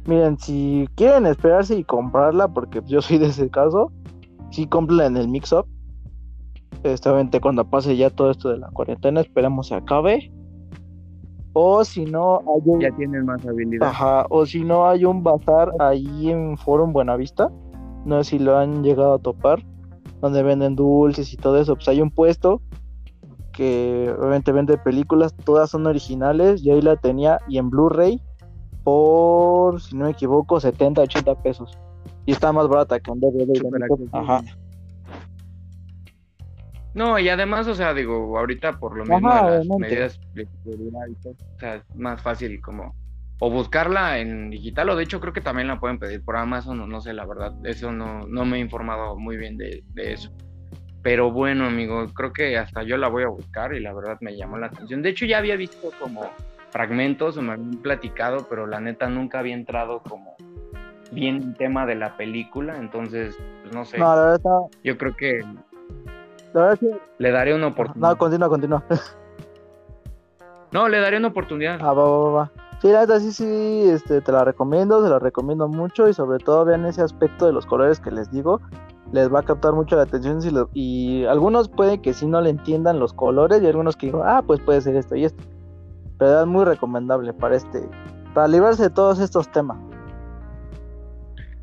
[0.06, 3.92] miren, si quieren esperarse y comprarla, porque yo soy de ese caso,
[4.50, 5.66] sí cómprenla en el mix-up.
[6.84, 10.30] Obviamente cuando pase ya todo esto de la cuarentena, esperemos se acabe.
[11.54, 13.88] O si no, hay un, Ya tienen más habilidad.
[13.88, 17.48] ajá, o si no, hay un bazar ahí en Forum Buenavista.
[18.04, 19.64] No sé si lo han llegado a topar,
[20.20, 21.74] donde venden dulces y todo eso.
[21.74, 22.60] Pues hay un puesto
[23.52, 28.20] que obviamente vende películas, todas son originales, y ahí la tenía, y en Blu-ray,
[28.84, 31.76] por, si no me equivoco, 70, 80 pesos.
[32.26, 33.60] Y está más barata que un DVD.
[34.12, 34.42] Ajá.
[36.94, 41.14] No, y además, o sea, digo, ahorita por lo de las medidas de seguridad y
[41.16, 42.94] todo, o sea, es más fácil como
[43.40, 46.80] o buscarla en digital o de hecho creo que también la pueden pedir por Amazon
[46.80, 50.12] o no sé, la verdad, eso no, no me he informado muy bien de, de
[50.12, 50.30] eso.
[51.02, 54.36] Pero bueno, amigo, creo que hasta yo la voy a buscar y la verdad me
[54.36, 55.02] llamó la atención.
[55.02, 56.22] De hecho, ya había visto como
[56.74, 60.34] fragmentos o me habían platicado, pero la neta nunca había entrado como
[61.12, 64.50] bien en tema de la película, entonces, pues no sé, No, la verdad está.
[64.82, 65.40] yo creo que
[66.52, 66.88] La verdad sí.
[67.18, 68.10] le daré una oportunidad.
[68.10, 68.82] No, continúa, continúa.
[70.72, 71.78] No, le daré una oportunidad.
[71.80, 72.52] Ah, va, va, va.
[72.82, 76.38] Sí, la verdad sí, sí, este, te la recomiendo, se la recomiendo mucho y sobre
[76.42, 78.60] todo vean ese aspecto de los colores que les digo,
[79.12, 82.40] les va a captar mucho la atención si lo- y algunos pueden que sí no
[82.40, 85.40] le entiendan los colores y algunos que digo, ah, pues puede ser esto y esto.
[86.24, 87.82] Es muy recomendable para este,
[88.34, 89.76] para librarse de todos estos temas.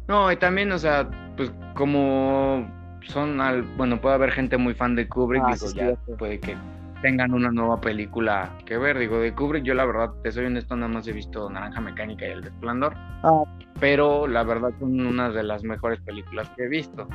[0.07, 2.69] No, y también, o sea, pues como
[3.07, 6.17] son al, bueno, puede haber gente muy fan de Kubrick, Ah, digo, sí, ya cierto.
[6.17, 6.55] puede que
[7.01, 10.75] tengan una nueva película que ver, digo, de Kubrick yo la verdad, te soy honesto,
[10.75, 12.93] nada más he visto Naranja Mecánica y El Resplandor,
[13.23, 13.43] Ah.
[13.79, 17.07] pero la verdad son unas de las mejores películas que he visto,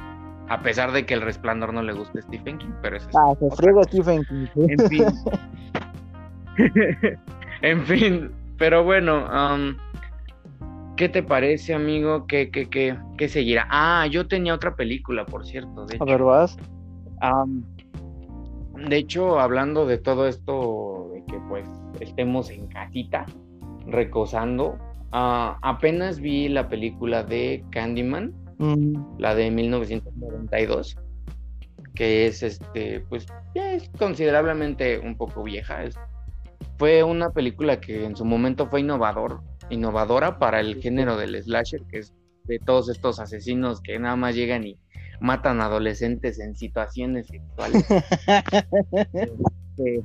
[0.49, 3.17] a pesar de que El Resplandor no le guste a Stephen King, pero eso es
[3.17, 3.83] Ah, se friega.
[3.85, 4.47] Stephen King.
[4.69, 5.05] En fin.
[7.62, 9.77] en fin, pero bueno, am,
[10.97, 12.27] ¿qué te parece, amigo?
[12.27, 13.66] ¿Qué, qué, qué, qué seguirá?
[13.71, 15.87] Ah, yo tenía otra película, por cierto.
[15.87, 16.57] De A hecho, ver, vas.
[17.21, 17.62] Am,
[18.88, 21.66] de hecho, hablando de todo esto, de que pues
[22.01, 23.25] estemos en casita,
[23.87, 24.77] recosando,
[25.12, 30.97] ah, apenas vi la película de Candyman, Mm, la de 1992,
[31.95, 35.85] que es este, pues ya es considerablemente un poco vieja.
[35.85, 35.99] es-
[36.79, 41.83] fue una película que en su momento fue innovador, innovadora para el género del slasher,
[41.91, 44.79] que es de todos estos asesinos que nada más llegan y
[45.21, 47.87] matan adolescentes en situaciones sexuales.
[49.79, 50.03] Este,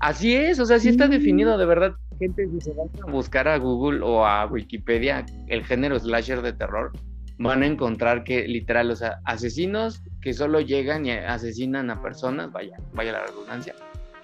[0.00, 1.94] así es, o sea, sí está definido de verdad.
[2.18, 6.52] Gente, si se van a buscar a Google o a Wikipedia el género slasher de
[6.52, 6.92] terror,
[7.38, 12.52] van a encontrar que literal, o sea, asesinos que solo llegan y asesinan a personas,
[12.52, 13.74] vaya, vaya la redundancia,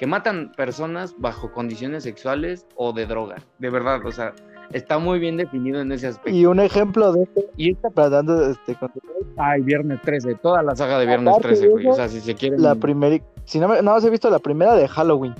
[0.02, 3.36] que matan personas bajo condiciones sexuales o de droga.
[3.60, 4.34] De verdad, o sea,
[4.72, 6.36] está muy bien definido en ese aspecto.
[6.36, 10.60] Y un ejemplo de esto, Y esta, para dando este, continuar, ay, Viernes 13, toda
[10.64, 11.86] la saga de Viernes Aparte 13, de güey.
[11.86, 12.60] O sea, si se quieren.
[12.60, 15.36] la primera, si no me, no he visto la primera de Halloween.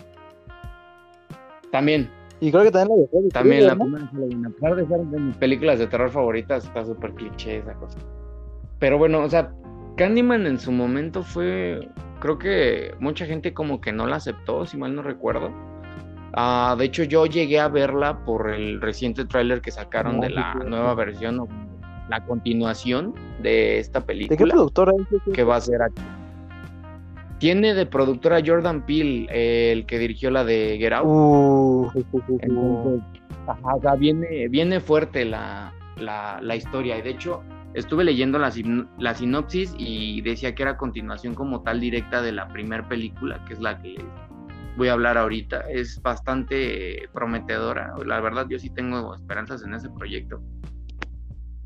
[1.72, 4.86] También, Y creo que también la de Freddy también la primera Halloween, a pesar de
[4.86, 7.98] ser de mis películas de terror favoritas, está súper cliché esa cosa.
[8.78, 9.52] Pero bueno, o sea,
[9.96, 11.88] Candyman en su momento fue,
[12.22, 15.50] creo que mucha gente como que no la aceptó, si mal no recuerdo.
[16.34, 20.54] Ah, de hecho, yo llegué a verla por el reciente tráiler que sacaron de la
[20.54, 21.48] nueva versión o
[22.08, 25.34] la continuación de esta ¿De qué película productora es?
[25.34, 26.00] que va a ser aquí.
[27.38, 31.06] Tiene de productora Jordan Peele, eh, el que dirigió la de Get Out.
[31.08, 33.00] Uh,
[33.48, 36.98] ajá, viene, viene fuerte la, la, historia.
[36.98, 37.42] Y de hecho,
[37.74, 38.52] estuve leyendo la,
[38.98, 43.54] la sinopsis y decía que era continuación como tal directa de la primera película, que
[43.54, 43.96] es la que
[44.76, 45.60] voy a hablar ahorita.
[45.70, 47.92] Es bastante prometedora.
[48.04, 50.42] La verdad, yo sí tengo esperanzas en ese proyecto.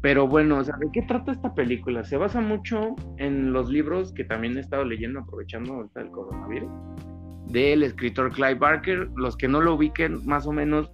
[0.03, 2.05] Pero bueno, o sea, ¿de qué trata esta película?
[2.05, 6.71] Se basa mucho en los libros que también he estado leyendo aprovechando ahorita el coronavirus
[7.47, 9.11] del escritor Clive Barker.
[9.17, 10.93] Los que no lo ubiquen, más o menos,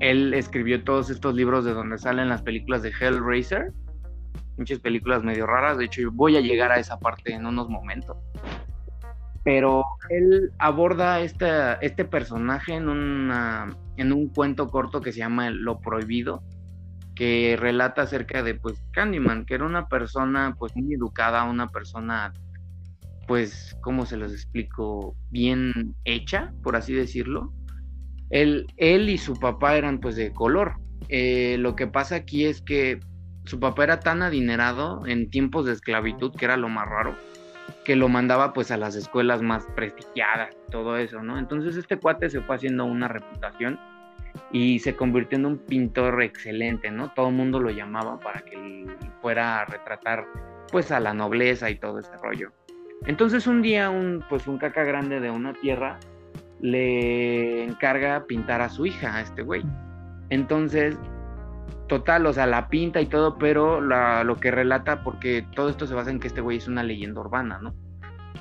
[0.00, 3.72] él escribió todos estos libros de donde salen las películas de Hellraiser.
[4.56, 7.68] Muchas películas medio raras, de hecho, yo voy a llegar a esa parte en unos
[7.68, 8.16] momentos.
[9.44, 13.30] Pero él aborda este personaje en,
[13.96, 16.42] en un cuento corto que se llama Lo Prohibido,
[17.14, 22.32] que relata acerca de pues Candyman, que era una persona pues muy educada, una persona
[23.30, 25.14] pues, ¿cómo se los explico?
[25.30, 27.52] Bien hecha, por así decirlo.
[28.30, 30.74] Él, él y su papá eran pues de color.
[31.08, 33.00] Eh, lo que pasa aquí es que
[33.44, 37.16] su papá era tan adinerado en tiempos de esclavitud, que era lo más raro,
[37.84, 41.38] que lo mandaba pues a las escuelas más prestigiadas, todo eso, ¿no?
[41.38, 43.78] Entonces este cuate se fue haciendo una reputación
[44.52, 47.10] y se convirtió en un pintor excelente, ¿no?
[47.12, 48.86] Todo el mundo lo llamaba para que
[49.20, 50.26] fuera a retratar
[50.70, 52.52] pues a la nobleza y todo ese rollo.
[53.06, 55.98] Entonces un día un pues un caca grande de una tierra
[56.62, 59.62] le encarga pintar a su hija, a este güey.
[60.30, 60.98] Entonces,
[61.88, 65.86] total, o sea, la pinta y todo, pero la, lo que relata, porque todo esto
[65.86, 67.74] se basa en que este güey es una leyenda urbana, ¿no?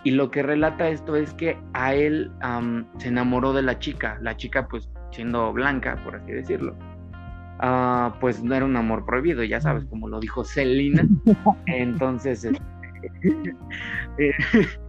[0.04, 4.18] Y lo que relata esto es que a él um, se enamoró de la chica,
[4.22, 6.78] la chica pues siendo blanca, por así decirlo.
[7.62, 11.06] Uh, pues no era un amor prohibido, ya sabes, como lo dijo Celina.
[11.66, 12.48] Entonces,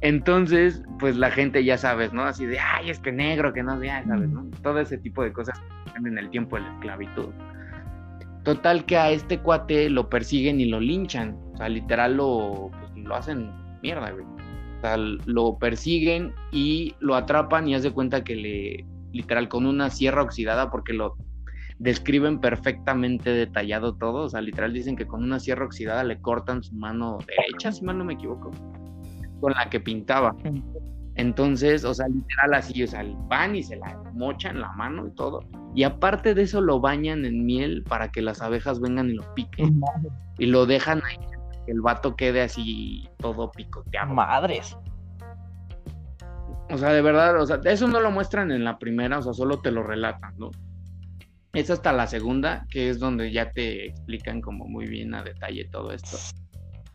[0.00, 2.22] Entonces, pues la gente ya sabes, ¿no?
[2.22, 4.48] Así de, ay, es que negro, que no, ya sabes, ¿no?
[4.62, 5.60] Todo ese tipo de cosas
[5.96, 7.28] en el tiempo de la esclavitud.
[8.44, 11.36] Total que a este cuate lo persiguen y lo linchan.
[11.54, 13.50] O sea, literal lo, pues, lo hacen
[13.82, 14.24] mierda, güey.
[14.24, 19.90] O sea, lo persiguen y lo atrapan y hace cuenta que le, literal, con una
[19.90, 21.16] sierra oxidada, porque lo
[21.80, 24.26] describen perfectamente detallado todo.
[24.26, 27.84] O sea, literal dicen que con una sierra oxidada le cortan su mano derecha, si
[27.84, 28.52] mal no me equivoco,
[29.40, 30.34] con la que pintaba.
[31.18, 35.10] Entonces, o sea, literal así, o sea, van y se la mochan la mano y
[35.16, 35.40] todo.
[35.74, 39.34] Y aparte de eso lo bañan en miel para que las abejas vengan y lo
[39.34, 39.80] piquen.
[40.38, 41.18] Y lo dejan ahí,
[41.66, 44.14] que el vato quede así todo picoteado.
[44.14, 44.78] Madres.
[46.70, 49.32] O sea, de verdad, o sea, eso no lo muestran en la primera, o sea,
[49.32, 50.50] solo te lo relatan, ¿no?
[51.52, 55.64] Es hasta la segunda, que es donde ya te explican como muy bien a detalle
[55.64, 56.16] todo esto.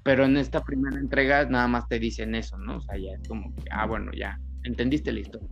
[0.03, 2.77] Pero en esta primera entrega nada más te dicen eso, ¿no?
[2.77, 5.47] O sea, ya es como que, ah, bueno, ya, entendiste la historia.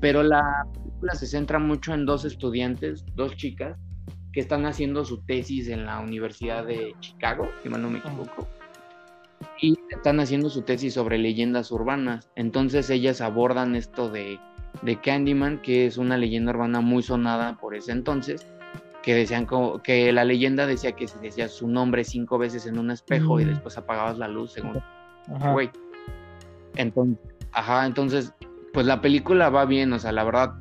[0.00, 3.78] Pero la película se centra mucho en dos estudiantes, dos chicas,
[4.32, 8.48] que están haciendo su tesis en la Universidad de Chicago, si mal no me equivoco.
[9.62, 12.30] Y están haciendo su tesis sobre leyendas urbanas.
[12.34, 14.38] Entonces ellas abordan esto de,
[14.82, 18.46] de Candyman, que es una leyenda urbana muy sonada por ese entonces
[19.06, 22.76] que decían como, que la leyenda decía que si decías su nombre cinco veces en
[22.76, 23.48] un espejo y mm.
[23.50, 24.82] después apagabas la luz según
[25.52, 25.70] güey.
[26.74, 27.16] Entonces,
[27.52, 28.34] ajá, entonces,
[28.72, 30.54] pues la película va bien, o sea, la verdad,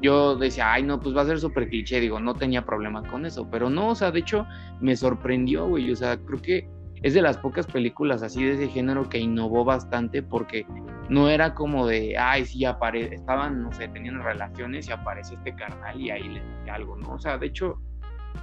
[0.00, 3.26] yo decía, ay, no, pues va a ser súper cliché, digo, no tenía problema con
[3.26, 4.46] eso, pero no, o sea, de hecho,
[4.80, 6.70] me sorprendió, güey, o sea, creo que
[7.02, 10.64] es de las pocas películas así de ese género que innovó bastante porque
[11.10, 15.54] no era como de, ay, sí, aparece, estaban, no sé, tenían relaciones y aparece este
[15.54, 17.12] carnal y ahí le algo, ¿no?
[17.14, 17.78] O sea, de hecho,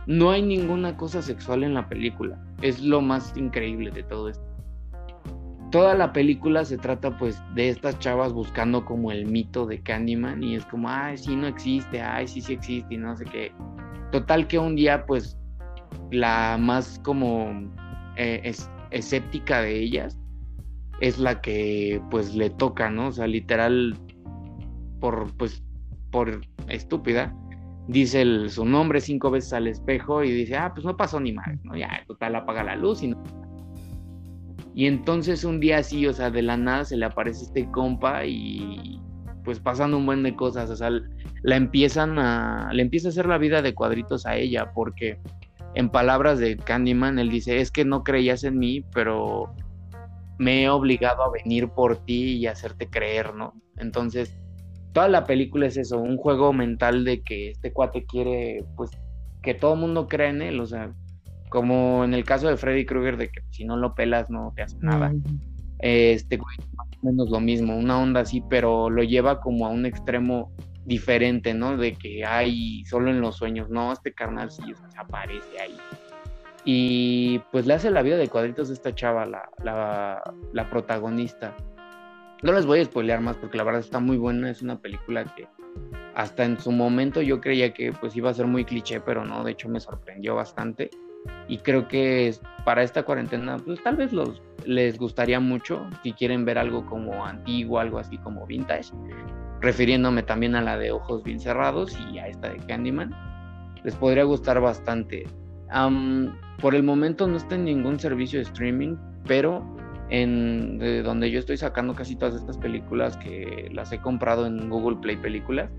[0.07, 2.41] no hay ninguna cosa sexual en la película.
[2.61, 4.45] Es lo más increíble de todo esto.
[5.71, 10.41] Toda la película se trata pues de estas chavas buscando como el mito de Candyman
[10.41, 13.51] y es como, ay, sí, no existe, ay, sí, sí existe y no sé qué.
[14.13, 15.37] Total que un día pues
[16.11, 17.69] la más como
[18.15, 18.53] eh,
[18.91, 20.17] escéptica de ellas
[21.01, 23.07] es la que pues le toca, ¿no?
[23.07, 23.97] O sea, literal
[25.01, 25.61] por pues
[26.11, 27.35] por estúpida
[27.87, 31.59] dice su nombre cinco veces al espejo y dice, ah, pues no pasó ni mal,
[31.63, 31.75] ¿no?
[31.75, 33.23] Ya, total, apaga la luz y no.
[34.75, 38.25] Y entonces un día así, o sea, de la nada se le aparece este compa
[38.25, 39.01] y
[39.43, 40.91] pues pasando un buen de cosas, o sea,
[41.41, 45.19] la empiezan a, le empieza a hacer la vida de cuadritos a ella, porque
[45.73, 49.53] en palabras de Candyman, él dice, es que no creías en mí, pero
[50.37, 53.53] me he obligado a venir por ti y hacerte creer, ¿no?
[53.77, 54.37] Entonces,
[54.97, 58.89] toda la película es eso, un juego mental de que este cuate quiere, pues,
[59.43, 60.91] que todo el mundo cree en él, o sea,
[61.49, 64.63] como en el caso de Freddy Krueger, de que si no lo pelas no te
[64.63, 65.13] hace nada.
[65.77, 69.69] Este güey, más o menos lo mismo, una onda así, pero lo lleva como a
[69.69, 70.51] un extremo
[70.85, 71.77] diferente, ¿no?
[71.77, 74.63] De que hay solo en los sueños, no, este carnal sí
[74.97, 75.77] aparece ahí.
[76.65, 81.55] Y pues le hace la vida de cuadritos a esta chava, la, la, la protagonista.
[82.43, 84.49] No les voy a spoilear más porque la verdad está muy buena.
[84.49, 85.47] Es una película que
[86.13, 89.43] hasta en su momento yo creía que pues iba a ser muy cliché, pero no,
[89.43, 90.89] de hecho me sorprendió bastante.
[91.47, 96.45] Y creo que para esta cuarentena, pues tal vez los, les gustaría mucho si quieren
[96.45, 98.91] ver algo como antiguo, algo así como vintage.
[99.61, 103.13] Refiriéndome también a la de Ojos Bien Cerrados y a esta de Candyman.
[103.83, 105.25] Les podría gustar bastante.
[106.61, 108.95] por el momento no está en ningún servicio de streaming,
[109.27, 109.76] pero
[110.09, 114.69] en de donde yo estoy sacando casi todas estas películas que las he comprado en
[114.69, 115.69] Google Play Películas.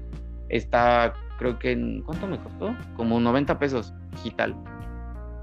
[0.49, 2.75] Está, creo que en, ¿cuánto me costó?
[2.97, 4.57] Como 90 pesos digital.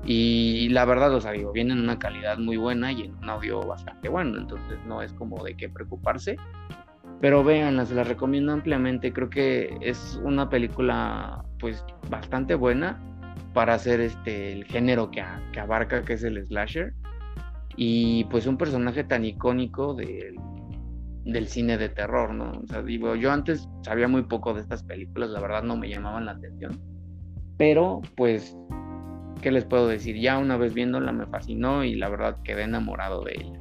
[0.03, 3.29] Y la verdad, o sea, digo, viene en una calidad muy buena y en un
[3.29, 6.37] audio bastante bueno, entonces no es como de qué preocuparse.
[7.21, 9.13] Pero véanla, se la recomiendo ampliamente.
[9.13, 13.01] Creo que es una película, pues, bastante buena
[13.53, 16.93] para hacer este el género que, que abarca, que es el slasher
[17.77, 20.35] y pues un personaje tan icónico del,
[21.25, 22.51] del cine de terror, ¿no?
[22.51, 25.89] O sea, digo, yo antes sabía muy poco de estas películas, la verdad no me
[25.89, 26.79] llamaban la atención,
[27.57, 28.57] pero pues,
[29.41, 30.17] ¿qué les puedo decir?
[30.19, 33.59] Ya una vez viéndola me fascinó y la verdad quedé enamorado de ella.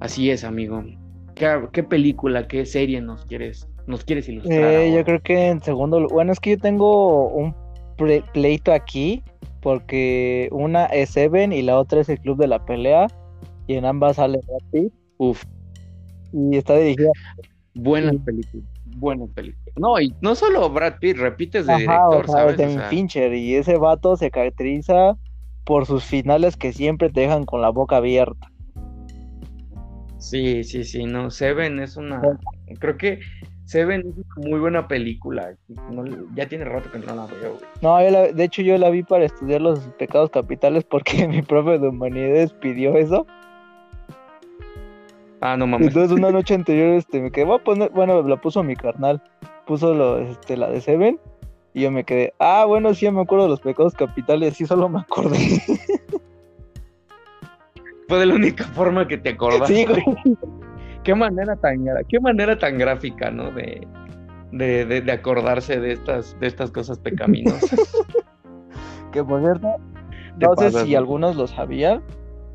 [0.00, 0.84] Así es, amigo.
[1.34, 4.60] ¿Qué, película, qué serie nos quieres, nos quieres ilustrar?
[4.60, 7.54] Eh, yo creo que en segundo, bueno, es que yo tengo un
[8.32, 9.22] pleito aquí
[9.64, 13.06] porque una es Seven y la otra es el Club de la Pelea
[13.66, 14.92] y en ambas sale Brad Pitt.
[15.16, 15.42] Uf.
[16.34, 17.08] Y está dirigida.
[17.74, 18.62] Buena película,
[18.96, 19.72] buena película.
[19.76, 22.58] No, y no solo Brad Pitt, repites de director, ¿sabes?
[22.58, 25.16] De Fincher y ese vato se caracteriza
[25.64, 28.52] por sus finales que siempre te dejan con la boca abierta.
[30.18, 32.20] Sí, sí, sí, no, Seven es una,
[32.78, 33.20] creo que
[33.66, 34.06] Seven es
[34.36, 35.54] una muy buena película,
[35.90, 36.04] no-
[36.34, 37.64] ya tiene rato que no la veo, güey.
[37.80, 41.42] No, yo la- de hecho yo la vi para estudiar los pecados capitales porque mi
[41.42, 43.26] profe de humanidades pidió eso.
[45.40, 45.88] Ah, no mames.
[45.88, 49.22] Entonces una noche anterior este, me quedé, voy a poner, bueno, la puso mi carnal,
[49.66, 51.18] puso lo, este, la de Seven
[51.72, 54.88] y yo me quedé, ah, bueno, sí, me acuerdo de los pecados capitales, sí, solo
[54.88, 55.38] me acordé.
[58.08, 59.74] Fue de la única forma que te acordaste.
[59.74, 60.04] Sí, güey.
[61.04, 63.50] Qué manera tan, qué manera tan gráfica, ¿no?
[63.50, 63.86] De,
[64.52, 67.78] de, de, de acordarse de estas, de estas cosas pecaminosas.
[69.12, 69.76] Que por cierto,
[70.40, 70.98] no sé si ¿no?
[70.98, 72.02] algunos lo sabían,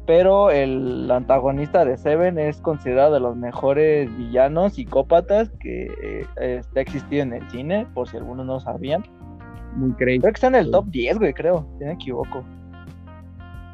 [0.06, 6.80] pero el antagonista de Seven es considerado de los mejores villanos psicópatas que eh, este,
[6.80, 9.04] ha existido en el cine, por si algunos no sabían.
[9.76, 9.93] Muy.
[9.93, 12.43] Creo que está en el top 10, güey, creo, si no me equivoco.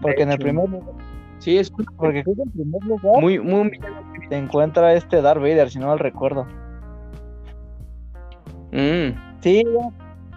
[0.01, 0.67] Porque en el primer
[1.39, 3.71] Sí, es porque creo que en primer lugar muy, muy.
[4.29, 6.45] se encuentra este Darth Vader, si no mal recuerdo.
[8.71, 9.63] Mm, Sí,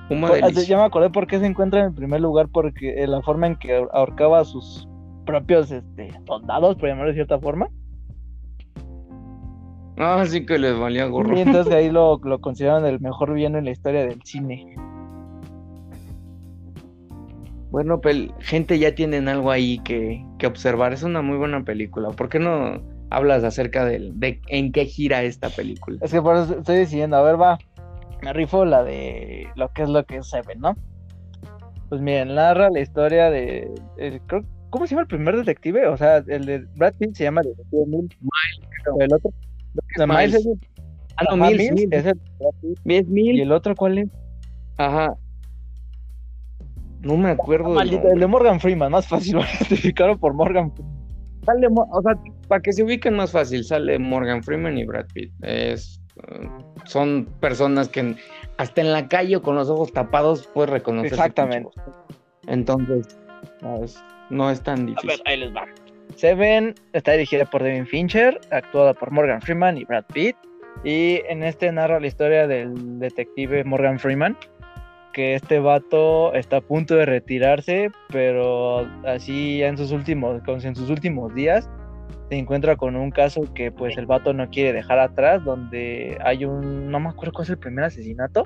[0.08, 0.64] Pues, delicia.
[0.64, 3.56] ya me acordé por qué se encuentra en primer lugar, porque eh, la forma en
[3.56, 4.86] que ahorcaba a sus
[5.24, 7.68] propios este, soldados, por llamarlo de cierta forma.
[9.98, 11.36] Ah, sí que les valía gorro.
[11.36, 14.76] Y entonces ahí lo, lo consideran el mejor villano en la historia del cine.
[17.70, 20.92] Bueno, pel- gente ya tienen algo ahí que, que observar.
[20.92, 22.10] Es una muy buena película.
[22.10, 25.98] ¿Por qué no hablas acerca del- de, en qué gira esta película?
[26.02, 27.58] Es que por eso estoy diciendo, a ver, va,
[28.22, 30.76] me rifo la de lo que es lo que es Seven, ¿no?
[31.88, 33.70] Pues miren, narra la historia de.
[33.98, 35.86] el- creo- ¿Cómo se llama el primer detective?
[35.86, 38.16] O sea, el de Brad Pitt se llama Detective Mills.
[39.00, 39.30] El otro.
[39.96, 40.34] es Miles Miles.
[40.34, 40.60] es el-
[41.16, 41.92] Ah, no, Mills, Mills Mills.
[41.94, 42.78] es el Brad Pitt.
[42.84, 44.08] Es ¿Y el otro cuál es?
[44.76, 45.14] Ajá.
[47.02, 47.74] No me acuerdo.
[47.74, 48.12] nombre.
[48.12, 50.98] el de Morgan Freeman, más fácil, lo identificaron por Morgan Freeman.
[51.44, 52.12] Sale o sea,
[52.48, 55.32] para que se ubiquen más fácil, sale Morgan Freeman y Brad Pitt.
[55.42, 56.48] Es, eh,
[56.84, 58.16] son personas que
[58.58, 61.12] hasta en la calle o con los ojos tapados puedes reconocer.
[61.12, 61.70] Exactamente.
[62.46, 63.18] Entonces,
[63.62, 65.08] no es, no es tan A difícil.
[65.08, 65.64] ver, ahí les va.
[66.16, 70.36] Seven está dirigida por David Fincher, actuada por Morgan Freeman y Brad Pitt.
[70.84, 74.36] Y en este narra la historia del detective Morgan Freeman,
[75.18, 80.90] que este vato está a punto de retirarse, pero así en sus últimos, en sus
[80.90, 81.68] últimos días
[82.28, 86.44] se encuentra con un caso que pues el vato no quiere dejar atrás, donde hay
[86.44, 88.44] un, no me acuerdo cuál es el primer asesinato.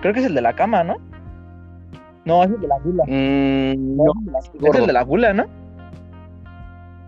[0.00, 0.96] Creo que es el de la cama, ¿no?
[2.24, 3.04] No, es el de la gula.
[3.06, 5.44] Mm, no, Es el de la gula, ¿no?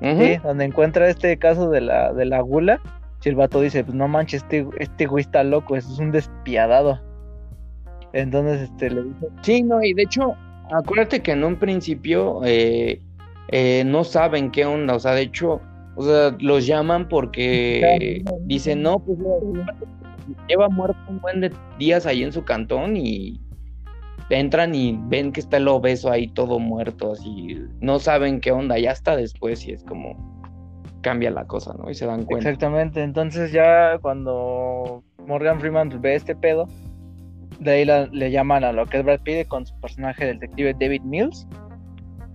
[0.02, 2.78] Sí, donde encuentra este caso de la, de la gula.
[3.20, 7.00] Si el vato dice, pues no manches, este, este güey está loco, es un despiadado.
[8.12, 10.34] Entonces, este, le dice, Sí, no, y de hecho,
[10.72, 13.00] acuérdate que en un principio eh,
[13.48, 15.60] eh, no saben qué onda, o sea, de hecho,
[15.96, 19.18] o sea, los llaman porque dicen, no, pues
[20.48, 23.40] lleva muerto un buen de días ahí en su cantón y
[24.28, 28.78] entran y ven que está el obeso ahí todo muerto, así, no saben qué onda,
[28.78, 30.40] ya hasta después y es como
[31.02, 31.90] cambia la cosa, ¿no?
[31.90, 32.48] Y se dan cuenta.
[32.48, 36.68] exactamente, entonces ya cuando Morgan Freeman ve este pedo,
[37.60, 40.38] de ahí la- le llaman a lo que es Brad Pitt con su personaje del
[40.38, 41.46] detective David Mills.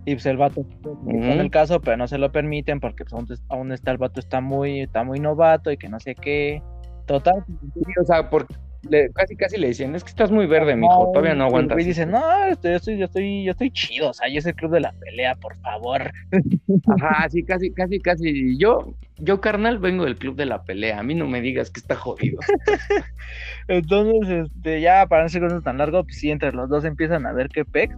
[0.07, 3.27] Y pues el vato con el caso, pero no se lo permiten porque pues, aún,
[3.49, 6.61] aún está el vato está muy, está muy novato y que no sé qué.
[7.07, 8.53] Total, Sí, o sea, porque
[8.89, 11.75] le- casi casi le decían, es que estás muy verde, mijo, todavía no aguantas.
[11.75, 14.49] güey dice, no, estoy, yo estoy, yo estoy, yo estoy chido, o sea, yo soy
[14.51, 16.11] el club de la pelea, por favor.
[17.01, 18.57] Ajá, sí, casi, casi, casi.
[18.57, 20.99] Yo, yo, carnal, vengo del club de la pelea.
[20.99, 22.39] A mí no me digas que está jodido.
[23.67, 27.25] Entonces, este, ya para no ser cosas tan largo, pues sí, entre los dos empiezan
[27.25, 27.95] a ver qué pex.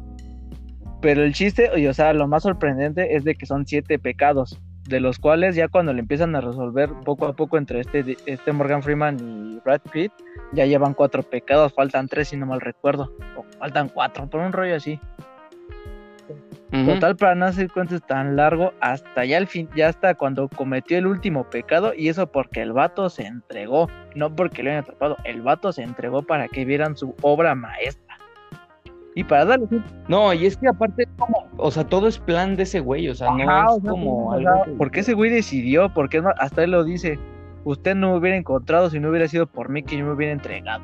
[1.01, 4.59] Pero el chiste, oye, o sea, lo más sorprendente es de que son siete pecados,
[4.87, 8.51] de los cuales ya cuando le empiezan a resolver poco a poco entre este, este
[8.51, 10.11] Morgan Freeman y Brad Pitt,
[10.53, 14.53] ya llevan cuatro pecados, faltan tres si no mal recuerdo, o faltan cuatro, por un
[14.53, 14.99] rollo así.
[16.69, 20.97] Total, para no hacer cuentas tan largo, hasta ya el fin, ya hasta cuando cometió
[20.97, 25.15] el último pecado, y eso porque el vato se entregó, no porque lo hayan atrapado,
[25.23, 28.06] el vato se entregó para que vieran su obra maestra.
[29.17, 32.19] Y para darle un- No, y es que aparte, es como, o sea, todo es
[32.19, 34.63] plan de ese güey, o sea, no Ajá, es o sea, como algo.
[34.65, 37.17] que- porque ese güey decidió, porque más, hasta él lo dice,
[37.63, 40.33] usted no me hubiera encontrado si no hubiera sido por mí que yo me hubiera
[40.33, 40.83] entregado.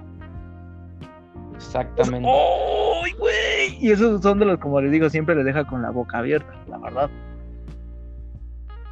[1.54, 2.28] Exactamente.
[2.28, 3.78] ¡Ay, güey!
[3.80, 6.54] Y esos son de los, como les digo, siempre les deja con la boca abierta,
[6.68, 7.10] la verdad.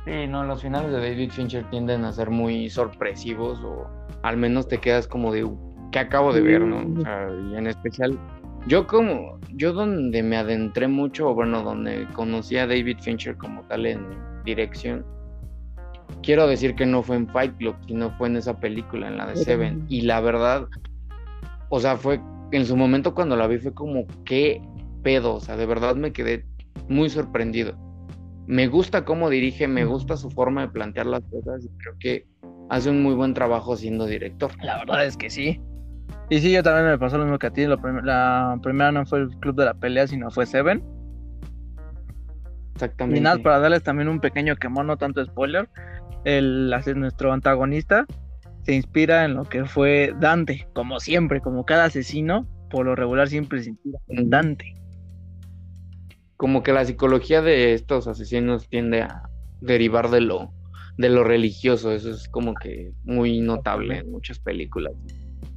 [0.06, 3.88] Sí, no, los finales de David Fincher tienden a ser muy sorpresivos, o
[4.22, 5.50] al menos te quedas como de,
[5.92, 6.78] ¿qué acabo de ver, no?
[7.00, 8.20] O sea, y en especial,
[8.68, 13.86] yo como, yo donde me adentré mucho, bueno, donde conocí a David Fincher como tal
[13.86, 14.06] en
[14.46, 15.06] dirección,
[16.22, 19.28] quiero decir que no fue en Fight Club, sino fue en esa película, en la
[19.28, 19.86] de Seven.
[19.90, 20.68] Y la verdad,
[21.70, 24.62] o sea, fue en su momento cuando la vi fue como, qué
[25.04, 26.46] pedo, o sea, de verdad me quedé
[26.88, 27.76] muy sorprendido.
[28.48, 32.28] Me gusta cómo dirige, me gusta su forma de plantear las cosas y creo que
[32.70, 34.52] hace un muy buen trabajo siendo director.
[34.64, 35.62] La verdad es que sí.
[36.30, 37.66] Y sí, yo también me pasó lo mismo que a ti.
[37.66, 40.84] La, primera no fue el Club de la Pelea, sino fue Seven.
[42.76, 43.20] Exactamente.
[43.20, 45.70] Y nada, para darles también un pequeño quemón, no tanto spoiler.
[46.24, 48.06] El, nuestro antagonista
[48.64, 53.28] se inspira en lo que fue Dante, como siempre, como cada asesino, por lo regular
[53.28, 54.76] siempre se inspira en Dante.
[56.38, 59.24] Como que la psicología de estos asesinos tiende a
[59.62, 60.54] derivar de lo,
[60.98, 64.94] de lo religioso, eso es como que muy notable en muchas películas,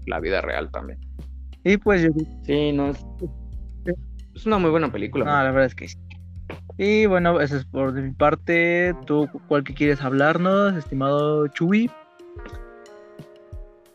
[0.07, 0.99] la vida real también.
[1.65, 2.11] Y pues yo...
[2.43, 3.05] Sí, no, es,
[4.35, 5.25] es una muy buena película.
[5.25, 5.99] No, la verdad es que sí.
[6.77, 8.95] Y bueno, eso es por mi parte.
[9.07, 11.91] ¿Tú cuál que quieres hablarnos, estimado Chuy?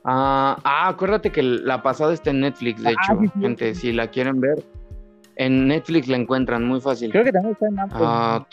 [0.05, 4.07] Ah, ah, acuérdate que la pasada está en Netflix, de ah, hecho, gente, si la
[4.07, 4.63] quieren ver,
[5.35, 7.11] en Netflix la encuentran muy fácil.
[7.11, 8.01] Creo que también está en Amazon.
[8.03, 8.47] Ah,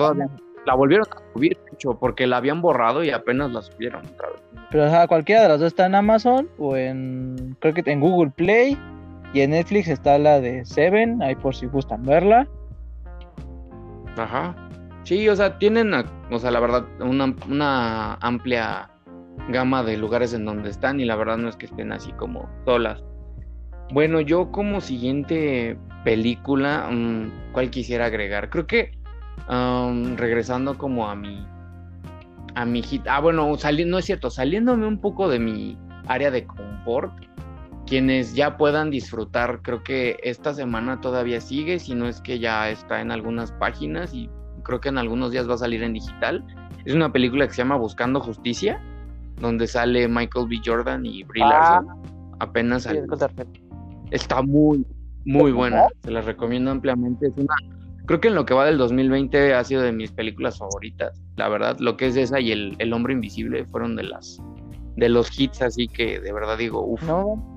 [0.67, 4.29] la volvieron a subir, de hecho, porque la habían borrado y apenas la subieron otra
[4.31, 4.43] vez.
[4.71, 8.01] Pero o sea, cualquiera de las dos está en Amazon o en, creo que en
[8.01, 8.77] Google Play
[9.33, 12.47] y en Netflix está la de Seven, ahí por si gustan verla.
[14.17, 14.55] Ajá.
[15.05, 15.93] Sí, o sea, tienen,
[16.31, 18.91] o sea, la verdad, una, una amplia
[19.51, 22.49] gama de lugares en donde están y la verdad no es que estén así como
[22.65, 23.05] solas.
[23.93, 28.51] Bueno, yo como siguiente película, mm, ¿cuál quisiera agregar?
[28.51, 28.91] Creo que
[30.17, 31.47] regresando como a mi
[32.57, 33.07] a mi hit.
[33.07, 37.13] Ah, bueno, saliendo, no es cierto, saliéndome un poco de mi área de confort,
[37.87, 42.71] quienes ya puedan disfrutar, creo que esta semana todavía sigue, si no es que ya
[42.71, 44.31] está en algunas páginas y
[44.63, 46.45] creo que en algunos días va a salir en digital.
[46.85, 48.81] Es una película que se llama Buscando Justicia,
[49.41, 50.61] donde sale Michael B.
[50.65, 51.49] Jordan y Brie ah.
[51.49, 51.87] Larson.
[52.39, 53.05] Apenas salió.
[54.11, 54.85] Está muy,
[55.25, 55.87] muy buena.
[56.03, 57.27] Se la recomiendo ampliamente.
[57.27, 57.55] Es una,
[58.07, 61.21] creo que en lo que va del 2020 ha sido de mis películas favoritas.
[61.37, 64.41] La verdad, lo que es esa y el, el Hombre Invisible fueron de las
[64.97, 67.03] de los hits, así que de verdad digo, uff.
[67.03, 67.57] No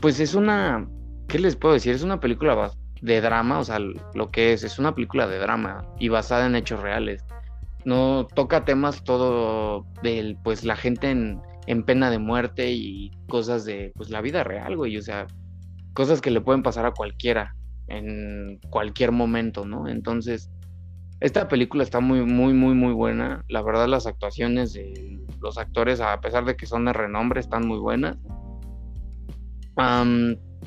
[0.00, 0.88] pues es una,
[1.28, 1.94] ¿qué les puedo decir?
[1.94, 5.84] Es una película de drama, o sea, lo que es, es una película de drama
[5.98, 7.24] y basada en hechos reales.
[7.84, 13.64] No toca temas todo del, pues la gente en, en pena de muerte y cosas
[13.64, 15.26] de, pues la vida real, güey, o sea,
[15.92, 17.54] cosas que le pueden pasar a cualquiera
[17.88, 19.88] en cualquier momento, ¿no?
[19.88, 20.50] Entonces,
[21.20, 23.44] esta película está muy, muy, muy, muy buena.
[23.48, 27.66] La verdad, las actuaciones de los actores, a pesar de que son de renombre, están
[27.66, 28.16] muy buenas.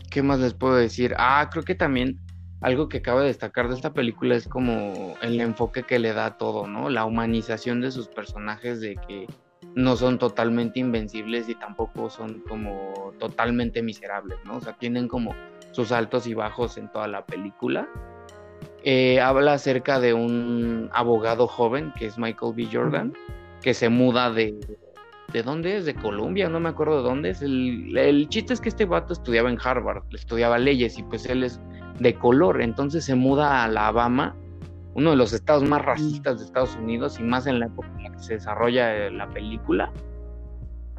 [0.09, 1.13] ¿Qué más les puedo decir?
[1.17, 2.19] Ah, creo que también
[2.61, 6.37] algo que acaba de destacar de esta película es como el enfoque que le da
[6.37, 6.89] todo, ¿no?
[6.89, 9.27] La humanización de sus personajes, de que
[9.75, 14.57] no son totalmente invencibles y tampoco son como totalmente miserables, ¿no?
[14.57, 15.35] O sea, tienen como
[15.71, 17.87] sus altos y bajos en toda la película.
[18.83, 22.67] Eh, habla acerca de un abogado joven que es Michael B.
[22.71, 23.13] Jordan,
[23.61, 24.57] que se muda de,
[25.33, 25.85] ¿De dónde es?
[25.85, 27.41] De Colombia, no me acuerdo de dónde es.
[27.41, 31.43] El, el chiste es que este vato estudiaba en Harvard, estudiaba leyes y pues él
[31.43, 31.59] es
[31.99, 34.35] de color, entonces se muda a Alabama,
[34.93, 38.03] uno de los estados más racistas de Estados Unidos y más en la época en
[38.03, 39.91] la que se desarrolla eh, la película.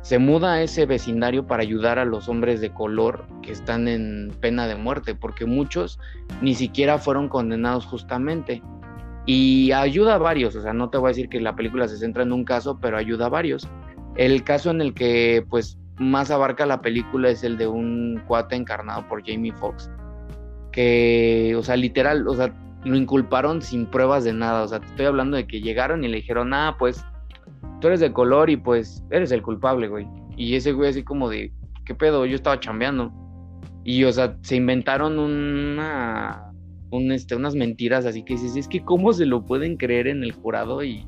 [0.09, 4.33] Se muda a ese vecindario para ayudar a los hombres de color que están en
[4.41, 6.01] pena de muerte, porque muchos
[6.41, 8.63] ni siquiera fueron condenados justamente.
[9.27, 11.99] Y ayuda a varios, o sea, no te voy a decir que la película se
[11.99, 13.69] centra en un caso, pero ayuda a varios.
[14.17, 18.57] El caso en el que pues más abarca la película es el de un cuate
[18.57, 19.91] encarnado por Jamie Foxx,
[20.73, 22.51] que, o sea, literal, o sea,
[22.83, 26.09] lo inculparon sin pruebas de nada, o sea, te estoy hablando de que llegaron y
[26.09, 27.05] le dijeron, ah, pues
[27.81, 30.07] tú eres de color y pues eres el culpable, güey.
[30.37, 31.53] Y ese güey así como de,
[31.85, 32.27] ¿qué pedo?
[32.27, 33.13] Yo estaba chambeando.
[33.85, 36.53] Y, o sea, se inventaron una,
[36.91, 40.23] un, este, unas mentiras, así que dices, es que cómo se lo pueden creer en
[40.23, 41.07] el jurado y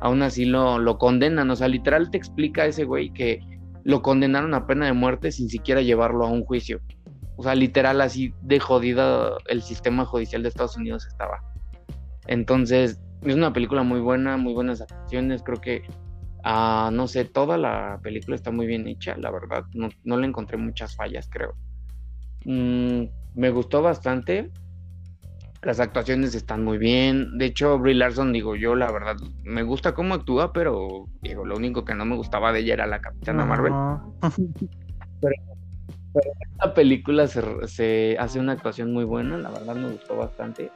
[0.00, 1.50] aún así lo, lo condenan.
[1.50, 3.40] O sea, literal te explica ese güey que
[3.84, 6.80] lo condenaron a pena de muerte sin siquiera llevarlo a un juicio.
[7.36, 11.42] O sea, literal así de jodido el sistema judicial de Estados Unidos estaba.
[12.26, 15.42] Entonces, es una película muy buena, muy buenas actuaciones.
[15.42, 15.82] Creo que,
[16.44, 19.64] ah, no sé, toda la película está muy bien hecha, la verdad.
[19.72, 21.54] No, no le encontré muchas fallas, creo.
[22.44, 23.04] Mm,
[23.34, 24.50] me gustó bastante.
[25.62, 27.38] Las actuaciones están muy bien.
[27.38, 31.56] De hecho, Brie Larson, digo yo, la verdad, me gusta cómo actúa, pero digo, lo
[31.56, 33.72] único que no me gustaba de ella era la Capitana Marvel.
[35.20, 35.34] pero,
[36.14, 40.70] en esta película se, hace una actuación muy buena, la verdad me gustó bastante.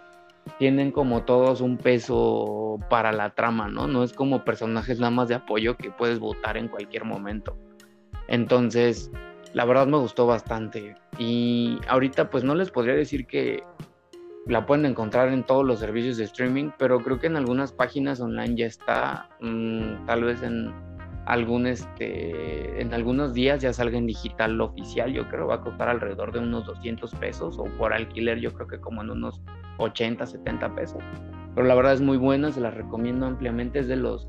[0.58, 3.86] Tienen como todos un peso para la trama, ¿no?
[3.86, 7.56] No es como personajes nada más de apoyo que puedes votar en cualquier momento.
[8.28, 9.10] Entonces,
[9.52, 10.96] la verdad me gustó bastante.
[11.18, 13.62] Y ahorita pues no les podría decir que
[14.46, 18.20] la pueden encontrar en todos los servicios de streaming, pero creo que en algunas páginas
[18.20, 20.72] online ya está, mm, tal vez en
[21.28, 25.88] algún este en algunos días ya salga en digital oficial, yo creo va a costar
[25.88, 29.42] alrededor de unos 200 pesos o por alquiler yo creo que como en unos
[29.76, 31.02] 80, 70 pesos.
[31.54, 34.26] Pero la verdad es muy buena, se la recomiendo ampliamente, es de los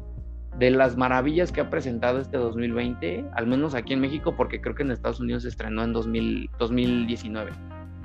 [0.58, 4.76] de las maravillas que ha presentado este 2020, al menos aquí en México, porque creo
[4.76, 7.52] que en Estados Unidos se estrenó en 2000, 2019.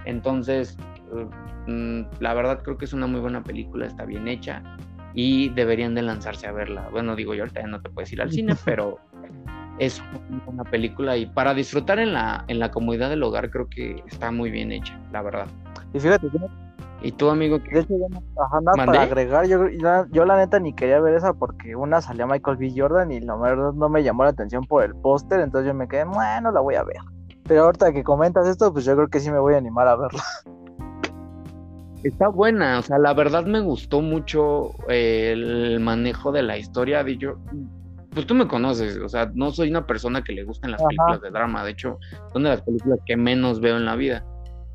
[0.05, 0.78] Entonces,
[1.66, 4.62] mm, la verdad creo que es una muy buena película, está bien hecha
[5.14, 6.88] y deberían de lanzarse a verla.
[6.90, 8.98] Bueno, digo yo ahorita ya no te puedes ir al cine, pero
[9.78, 10.02] es
[10.46, 14.30] una película y para disfrutar en la, en la comodidad del hogar creo que está
[14.30, 15.46] muy bien hecha, la verdad.
[15.92, 16.28] Y fíjate,
[17.04, 17.58] ¿Y tú, amigo?
[17.58, 18.06] De hecho, yo
[18.74, 22.72] para agregar, yo, yo, la neta ni quería ver esa porque una salía Michael B.
[22.74, 25.86] Jordan y la verdad no me llamó la atención por el póster, entonces yo me
[25.86, 26.96] quedé, bueno, la voy a ver.
[27.46, 29.96] Pero ahorita que comentas esto, pues yo creo que sí me voy a animar a
[29.96, 30.22] verla.
[32.05, 37.02] Está buena, o sea, la verdad me gustó mucho eh, el manejo de la historia.
[37.02, 37.38] De yo,
[38.11, 41.22] pues tú me conoces, o sea, no soy una persona que le gusten las películas
[41.22, 41.98] de drama, de hecho,
[42.32, 44.22] son de las películas que menos veo en la vida.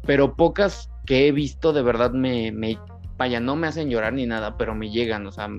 [0.08, 2.80] Pero pocas que he visto de verdad me, me,
[3.16, 5.50] vaya, no me hacen llorar ni nada, pero me llegan, o sea,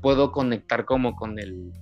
[0.00, 1.72] puedo conectar como con el,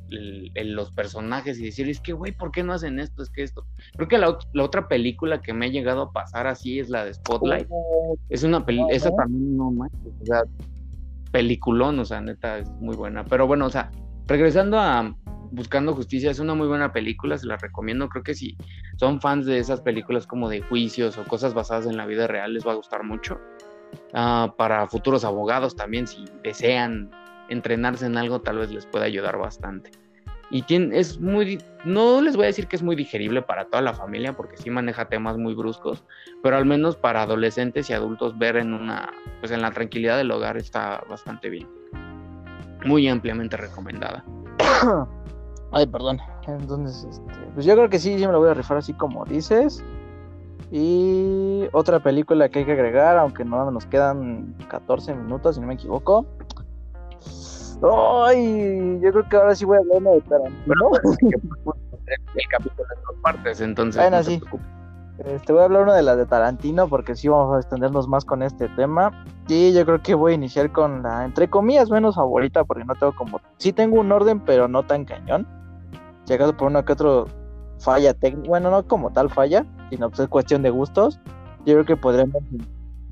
[0.55, 3.23] los personajes y decir, es que, güey, ¿por qué no hacen esto?
[3.23, 3.65] Es que esto.
[3.97, 7.15] Creo que la, otra película que me ha llegado a pasar así es la de
[7.15, 7.67] Spotlight.
[7.71, 9.91] Oh, es una película, esa también no más,
[10.23, 10.43] o sea,
[11.33, 13.25] peliculón, o sea, neta, es muy buena.
[13.25, 13.91] Pero bueno, o sea,
[14.27, 15.15] regresando a
[15.51, 18.09] Buscando Justicia, es una muy buena película, se la recomiendo.
[18.09, 18.57] Creo que si
[18.97, 22.53] son fans de esas películas como de juicios o cosas basadas en la vida real,
[22.53, 23.39] les va a gustar mucho.
[24.13, 27.11] Ah, para futuros abogados también, si desean
[27.49, 29.91] entrenarse en algo tal vez les pueda ayudar bastante.
[30.51, 33.83] Y tiene, es muy, no les voy a decir que es muy digerible para toda
[33.83, 36.05] la familia porque sí maneja temas muy bruscos,
[36.43, 40.31] pero al menos para adolescentes y adultos ver en una, pues en la tranquilidad del
[40.31, 41.69] hogar está bastante bien.
[42.87, 44.25] Muy ampliamente recomendada.
[45.73, 46.19] Ay, perdón.
[46.47, 49.27] Entonces, este, pues yo creo que sí, sí me lo voy a rifar así como
[49.27, 49.85] dices.
[50.71, 55.67] Y otra película que hay que agregar, aunque no nos quedan 14 minutos, si no
[55.67, 56.27] me equivoco,
[57.83, 60.91] Ay, yo creo que ahora sí voy a hablar de Tarantino.
[62.07, 64.03] el capítulo en dos partes, entonces.
[64.03, 64.41] Bueno, sí.
[65.19, 68.25] Este, voy a hablar una de las de Tarantino porque sí vamos a extendernos más
[68.25, 69.25] con este tema.
[69.49, 72.95] Y yo creo que voy a iniciar con la, entre comillas, menos favorita porque no
[72.95, 73.41] tengo como...
[73.57, 75.47] Sí tengo un orden, pero no tan cañón.
[76.27, 77.27] Llegado por uno que otro
[77.81, 78.49] falla técnica.
[78.49, 81.21] Bueno, no como tal falla, sino pues es cuestión de gustos.
[81.65, 82.43] Yo creo que podremos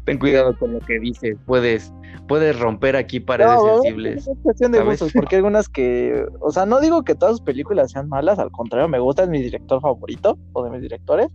[0.07, 1.93] ten cuidado con lo que dices, puedes,
[2.29, 4.27] puedes romper aquí paredes sensibles.
[4.27, 7.91] Es cuestión de gustos, porque algunas que, o sea, no digo que todas sus películas
[7.91, 11.29] sean malas, al contrario, me gusta, es mi director favorito, o de mis directores,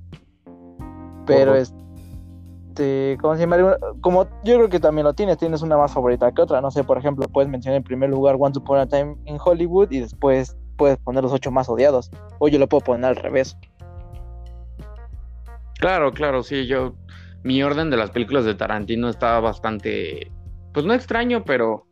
[1.25, 3.75] pero este, ¿cómo se llama?
[3.99, 6.85] Como yo creo que también lo tienes, tienes una más favorita que otra, no sé,
[6.85, 10.57] por ejemplo, puedes mencionar en primer lugar Once Upon a Time in Hollywood y después
[10.77, 12.09] puedes poner los ocho más odiados,
[12.39, 13.57] o yo lo puedo poner al revés.
[15.81, 16.93] Claro, claro, sí, yo
[17.43, 20.31] mi orden de las películas de Tarantino estaba bastante,
[20.73, 21.87] pues no extraño, pero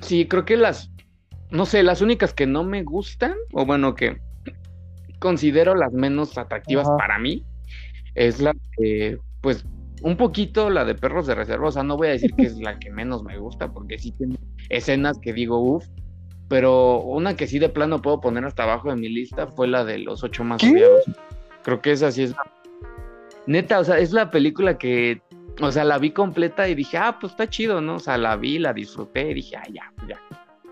[0.00, 0.90] sí, creo que las,
[1.50, 4.18] no sé, las únicas que no me gustan, o bueno, que
[5.18, 7.44] considero las menos atractivas para mí,
[8.14, 9.64] es la que, pues,
[10.02, 12.58] un poquito la de Perros de Reserva, o sea, no voy a decir que es
[12.58, 14.36] la que menos me gusta, porque sí tiene
[14.68, 15.86] escenas que digo, uff,
[16.48, 19.84] pero una que sí de plano puedo poner hasta abajo de mi lista fue la
[19.84, 21.04] de los ocho más odiados.
[21.62, 22.44] Creo que esa sí es la
[23.46, 25.22] neta, o sea, es la película que,
[25.60, 27.96] o sea, la vi completa y dije, ah, pues está chido, ¿no?
[27.96, 30.20] O sea, la vi, la disfruté y dije, ah, ya, pues ya.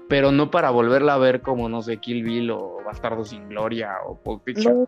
[0.09, 3.95] Pero no para volverla a ver como, no sé, Kill Bill o Bastardo sin Gloria
[4.07, 4.87] o Pulp Fiction.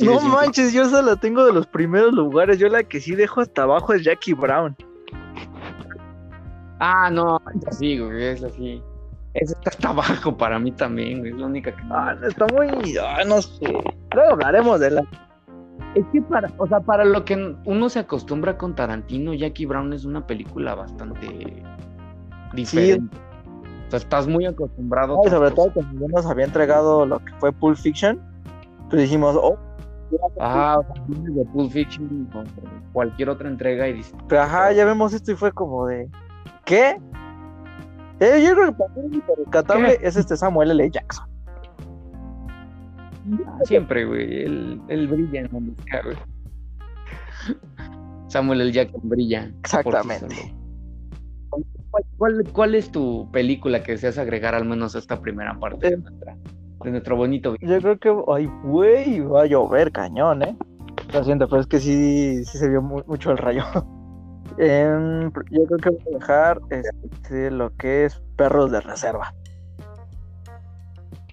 [0.00, 2.58] No, manches, yo solo la tengo de los primeros lugares.
[2.58, 4.74] Yo la que sí dejo hasta abajo es Jackie Brown.
[6.80, 7.40] Ah, no,
[7.70, 8.82] sí, güey, es así.
[9.34, 11.32] Esa está hasta abajo para mí también, güey.
[11.32, 11.82] Es la única que.
[11.90, 12.96] Ah, está muy.
[12.98, 13.66] Ah, no sé.
[14.12, 15.02] Luego hablaremos de la.
[15.94, 19.92] Es que para, o sea, para lo que uno se acostumbra con Tarantino, Jackie Brown
[19.92, 21.62] es una película bastante
[22.52, 23.16] diferente.
[23.86, 25.20] O sea, estás muy acostumbrado.
[25.28, 28.20] sobre todo cuando nos había entregado lo que fue Pulp Fiction,
[28.90, 29.56] pues dijimos, oh.
[30.38, 32.44] Ah, de Pulp Fiction o
[32.92, 34.14] cualquier otra entrega y dices.
[34.28, 36.08] Pero ajá, ya vemos esto y fue como de.
[36.64, 37.00] ¿Qué?
[38.20, 40.90] Eh, yo creo que para mí es este Samuel L.
[40.90, 41.33] Jackson.
[43.64, 44.42] Siempre, güey.
[44.44, 46.16] Él, brilla en la música, güey.
[48.28, 48.72] Samuel L.
[48.72, 49.50] Jackson brilla.
[49.60, 50.54] Exactamente.
[51.50, 55.90] ¿cuál, cuál, cuál es tu película que deseas agregar al menos a esta primera parte
[55.90, 56.36] de, nuestra,
[56.82, 57.78] de nuestro bonito video?
[57.78, 60.56] Yo creo que, ay, güey, va a llover cañón, ¿eh?
[61.12, 63.62] Lo siento, pero es que sí, sí se vio mu- mucho el rayo.
[64.58, 69.34] Em, yo creo que voy a dejar este, lo que es Perros de Reserva.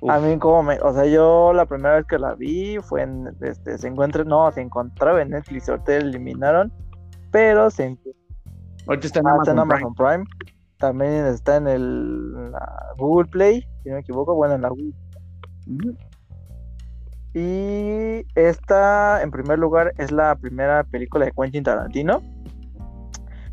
[0.09, 3.29] A mí como me, o sea, yo la primera vez que la vi fue en,
[3.41, 6.73] este, se encuentra, no, se encontraba en Netflix, ahorita la eliminaron,
[7.31, 8.21] pero se encuentra
[8.87, 10.13] Ahorita está en Ah, está en Amazon Prime.
[10.13, 10.53] Amazon Prime.
[10.77, 14.33] También está en el la Google Play, si no me equivoco.
[14.35, 14.93] Bueno, en la Google.
[17.33, 22.21] Y esta, en primer lugar, es la primera película de Quentin Tarantino.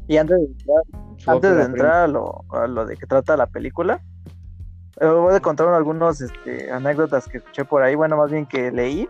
[0.08, 0.82] Y antes de entrar,
[1.26, 4.00] antes de entrar a lo, a lo de que trata la película,
[5.00, 9.08] voy a contar algunas este, anécdotas que escuché por ahí, bueno, más bien que leí.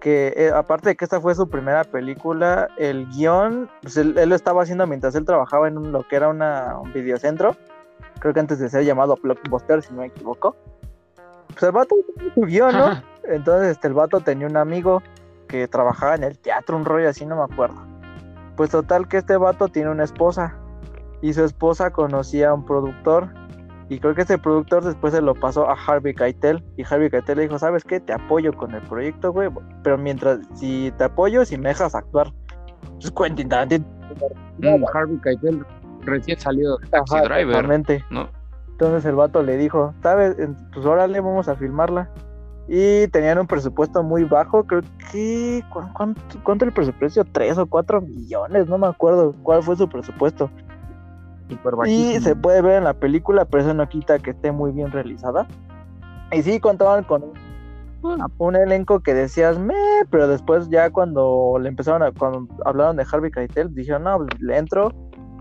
[0.00, 4.28] Que eh, aparte de que esta fue su primera película, el guion, pues él, él
[4.28, 7.56] lo estaba haciendo mientras él trabajaba en un- lo que era una, un videocentro.
[8.20, 10.56] Creo que antes de ser llamado Blockbuster, si no me equivoco.
[11.48, 12.84] Pues el vato tenía su guion, ¿no?
[12.86, 13.02] Ajá.
[13.24, 15.02] Entonces, este, el vato tenía un amigo
[15.48, 17.76] que trabajaba en el teatro, un rollo así, no me acuerdo.
[18.56, 20.54] Pues total que este vato tiene una esposa
[21.22, 23.28] y su esposa conocía a un productor
[23.88, 27.36] y creo que ese productor después se lo pasó a Harvey Keitel y Harvey Keitel
[27.36, 28.00] le dijo, ¿sabes qué?
[28.00, 29.48] Te apoyo con el proyecto, güey,
[29.82, 32.32] pero mientras, si te apoyo, si me dejas actuar.
[33.00, 33.84] Pues Quentin Tarantino.
[34.58, 35.64] Mm, Harvey Keitel
[36.04, 38.04] recién salido de Taxi Ajá, Driver, exactamente.
[38.10, 38.28] ¿no?
[38.70, 40.38] Entonces el vato le dijo, ¿sabes?
[40.38, 42.08] En- Pues órale, vamos a filmarla.
[42.68, 45.64] Y tenían un presupuesto muy bajo, creo que...
[45.72, 47.24] ¿cu- ¿Cuánto, cuánto el presupuesto?
[47.24, 48.68] ¿Tres o cuatro millones?
[48.68, 50.50] No me acuerdo cuál fue su presupuesto.
[51.48, 52.20] Y bajísimo.
[52.24, 55.46] se puede ver en la película, pero eso no quita que esté muy bien realizada.
[56.32, 57.24] Y sí, contaban con
[58.02, 59.74] un, un elenco que decías, me,
[60.10, 64.28] pero después ya cuando le empezaron a, cuando hablaron de Harvey Keitel, dijeron, no, pues,
[64.40, 64.90] le entro.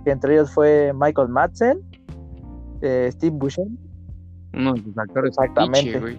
[0.06, 1.82] Que entre ellos fue Michael Madsen,
[2.82, 3.78] eh, Steve Buscemi,
[4.54, 6.18] Uno de sus actores Exactamente.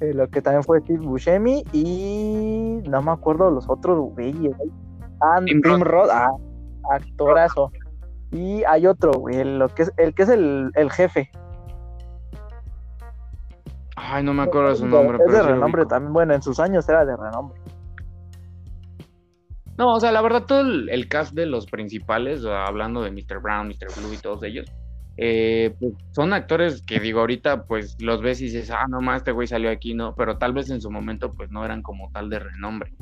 [0.00, 4.56] eh, lo que también fue Steve Buscemi y no me acuerdo los otros güeyes.
[4.56, 4.70] güey.
[5.20, 6.08] Ah, Tim Tim, Roth.
[6.08, 6.28] Roth, ah,
[6.90, 7.70] actorazo.
[8.30, 11.30] Y hay otro, güey, el, lo que es, el que es el, el jefe.
[13.96, 15.16] Ay, no me acuerdo su nombre.
[15.18, 16.12] es pero de renombre también.
[16.12, 17.60] Bueno, en sus años era de renombre.
[19.76, 23.40] No, o sea, la verdad, todo el, el cast de los principales, hablando de Mr.
[23.40, 23.88] Brown, Mr.
[23.96, 24.70] Blue y todos ellos,
[25.20, 29.18] eh, pues son actores que digo, ahorita pues los ves y dices, ah, no más,
[29.18, 30.14] este güey salió aquí, ¿no?
[30.14, 32.94] Pero tal vez en su momento pues no eran como tal de renombre.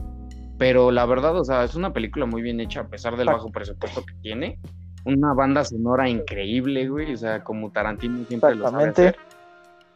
[0.59, 3.53] Pero la verdad, o sea, es una película muy bien hecha a pesar del bajo
[3.53, 4.59] presupuesto que tiene.
[5.07, 9.19] Una banda sonora increíble, güey, o sea, como Tarantino siempre lo sabe Exactamente.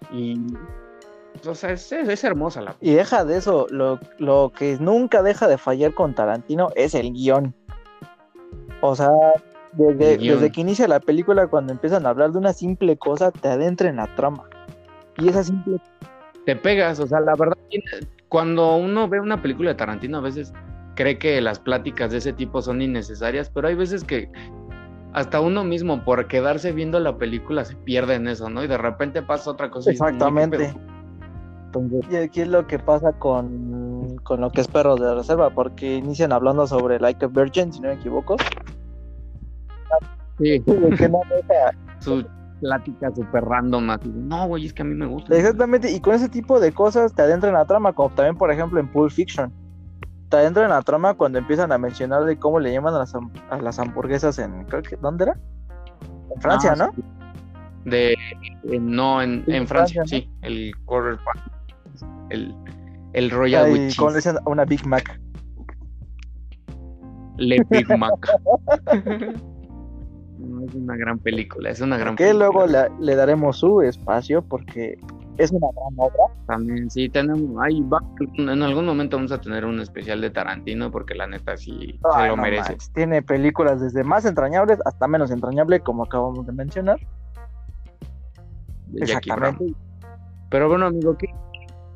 [0.05, 0.15] hacer.
[0.17, 0.41] Y,
[1.47, 5.23] o sea, es, es- es hermosa la Y deja de eso, lo, lo que nunca
[5.23, 7.55] deja de fallar con Tarantino es el guion.
[8.81, 9.11] O sea,
[9.73, 13.49] desde, desde que inicia la película, cuando empiezan a hablar de una simple cosa, te
[13.49, 14.45] adentra en la trama.
[15.19, 15.77] Y esa simple
[16.47, 17.57] te pegas, o sea, la verdad,
[18.29, 20.53] cuando uno ve una película de Tarantino, a veces
[20.95, 24.29] cree que las pláticas de ese tipo son innecesarias, pero hay veces que
[25.13, 28.63] hasta uno mismo, por quedarse viendo la película, se pierde en eso, ¿no?
[28.63, 29.91] Y de repente pasa otra cosa.
[29.91, 30.59] y dices, "Oye, ¿qué Exactamente.
[30.59, 30.81] pedo?".
[31.67, 35.51] Entonces, Y aquí es lo que pasa con, con lo que es Perros de Reserva,
[35.51, 38.37] porque inician hablando sobre Like a Virgin, si no me equivoco.
[40.39, 41.21] sí, De que no
[42.01, 42.25] su
[42.61, 45.35] plática súper random, así, no, güey, es que a mí me gusta.
[45.35, 48.51] Exactamente, y con ese tipo de cosas te adentran en la trama, como también, por
[48.51, 49.53] ejemplo, en Pulp Fiction.
[50.31, 53.15] Te adentran en la trama cuando empiezan a mencionar de cómo le llaman a las,
[53.15, 55.37] a las hamburguesas en, creo que, ¿dónde era?
[56.35, 56.93] En Francia, Ah, ¿no?
[56.95, 57.03] sí.
[57.85, 61.19] De, eh, no, en, Sí, en Francia, Francia, sí, el quarter
[62.29, 62.55] el,
[63.15, 65.21] el Royal with como le dicen una Big Mac.
[67.39, 68.13] Le Big Mac.
[70.39, 72.47] No, es una gran película, es una gran Que película.
[72.51, 74.99] luego le, le daremos su espacio porque
[75.41, 76.25] es una gran obra.
[76.47, 78.01] También, sí, tenemos, ahí va,
[78.37, 82.29] en algún momento vamos a tener un especial de Tarantino porque la neta sí se
[82.29, 82.77] lo no merece.
[82.95, 86.99] Tiene películas desde más entrañables hasta menos entrañable, como acabamos de mencionar.
[88.89, 89.55] de Jackie Brown.
[89.55, 89.79] Exactamente.
[90.51, 91.29] Pero bueno, amigo, ¿qué,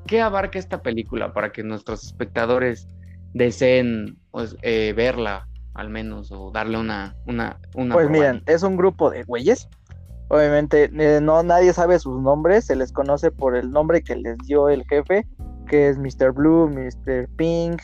[0.07, 2.88] qué abarca esta película para que nuestros espectadores
[3.34, 8.76] deseen pues, eh, verla al menos o darle una una una Pues miren, es un
[8.76, 9.68] grupo de güeyes.
[10.35, 14.37] Obviamente, eh, no nadie sabe sus nombres, se les conoce por el nombre que les
[14.39, 15.24] dio el jefe,
[15.68, 16.32] que es Mr.
[16.32, 17.28] Blue, Mr.
[17.37, 17.80] Pink,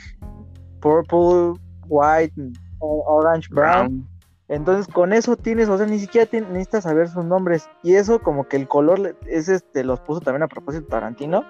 [0.80, 2.34] Purple, White,
[2.80, 3.86] Orange, Brown.
[3.86, 4.08] Brown.
[4.48, 7.68] Entonces, con eso tienes, o sea, ni siquiera tien- necesitas saber sus nombres.
[7.84, 11.44] Y eso, como que el color, es este, los puso también a propósito Tarantino,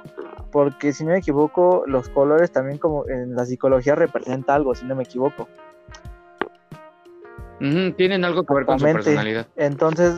[0.53, 4.85] porque si no me equivoco, los colores también, como en la psicología, representa algo, si
[4.85, 5.49] no me equivoco.
[7.97, 9.47] Tienen algo que ver con su personalidad.
[9.57, 10.17] Entonces,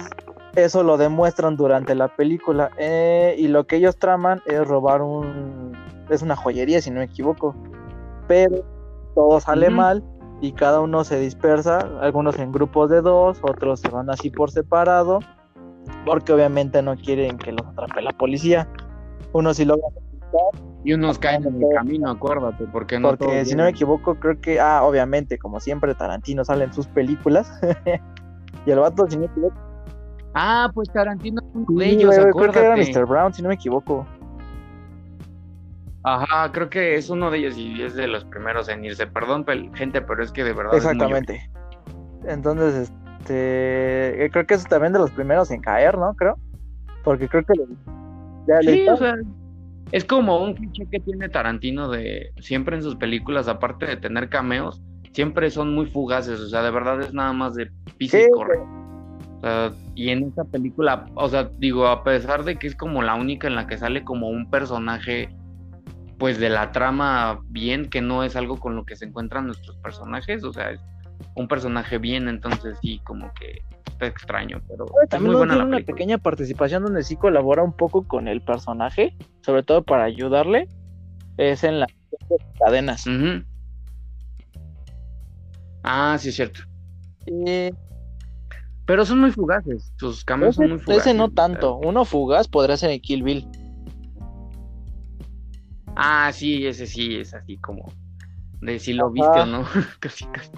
[0.55, 2.71] eso lo demuestran durante la película.
[2.79, 5.73] eh, y lo que ellos traman es robar un.
[6.11, 7.55] Es una joyería, si no me equivoco.
[8.29, 8.65] Pero
[9.15, 10.03] todo sale mal
[10.41, 11.79] y cada uno se dispersa.
[12.01, 15.21] Algunos en grupos de dos, otros se van así por separado.
[16.05, 18.69] Porque obviamente no quieren que los atrape la policía.
[19.33, 19.91] Unos sí logran
[20.85, 24.41] Y unos caen en el camino, acuérdate, porque no porque si no me equivoco, creo
[24.41, 27.51] que, ah, obviamente, como siempre, Tarantino sale en sus películas.
[28.67, 29.72] y el vato, si no me equivoco,
[30.35, 32.77] Ah, pues Tarantino es uno de sí, ellos, güey, creo que era.
[32.77, 33.07] Mr.
[33.07, 34.07] Brown, si no me equivoco.
[36.05, 39.07] Ajá, creo que es uno de ellos y es de los primeros en irse.
[39.07, 40.75] Perdón, gente, pero es que de verdad.
[40.75, 41.51] es muy Exactamente.
[42.27, 46.15] Entonces, este, eh, creo que es también de los primeros en caer, ¿no?
[46.15, 46.37] Creo.
[47.05, 47.67] Porque creo que le-
[48.49, 49.15] ya le Sí, o sea,
[49.93, 54.29] es como un cliché que tiene Tarantino de siempre en sus películas, aparte de tener
[54.29, 58.25] cameos, siempre son muy fugaces, o sea, de verdad es nada más de pisa Sí,
[58.27, 58.59] y corre.
[59.43, 63.15] Sea, y en esta película, o sea, digo, a pesar de que es como la
[63.15, 65.29] única en la que sale como un personaje,
[66.19, 69.77] pues de la trama bien, que no es algo con lo que se encuentran nuestros
[69.79, 70.81] personajes, o sea, es
[71.35, 75.55] un personaje bien, entonces sí, como que está extraño, pero es también muy ¿no buena
[75.55, 79.83] tiene la una pequeña participación donde sí colabora un poco con el personaje, sobre todo
[79.83, 80.69] para ayudarle,
[81.37, 81.91] es en las
[82.65, 83.05] cadenas.
[85.83, 86.61] Ah, sí, es cierto.
[87.27, 87.71] Y
[88.87, 89.93] Pero son muy fugaces.
[89.97, 91.07] Sus cambios son muy fugaces.
[91.07, 91.77] ese no tanto.
[91.77, 93.49] Uno fugaz podría ser en Kill Bill.
[95.95, 97.93] Ah, sí, ese sí es así como
[98.61, 99.13] de si lo Ajá.
[99.13, 99.65] viste o no.
[100.01, 100.51] casi, casi.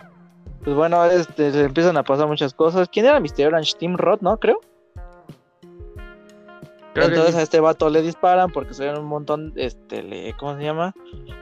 [0.62, 2.88] Pues bueno, este, se empiezan a pasar muchas cosas.
[2.90, 3.48] ¿Quién era Mr.
[3.48, 3.74] Orange?
[3.78, 4.38] Tim Roth, ¿no?
[4.38, 4.60] Creo.
[6.94, 10.94] Entonces a este vato le disparan porque son un montón, este, le, ¿cómo se llama?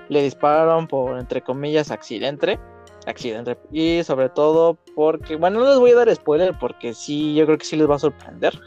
[0.08, 2.58] Le dispararon por, entre comillas, accidente.
[3.06, 3.58] Accidente.
[3.70, 7.58] Y sobre todo porque, bueno, no les voy a dar spoiler porque sí, yo creo
[7.58, 8.58] que sí les va a sorprender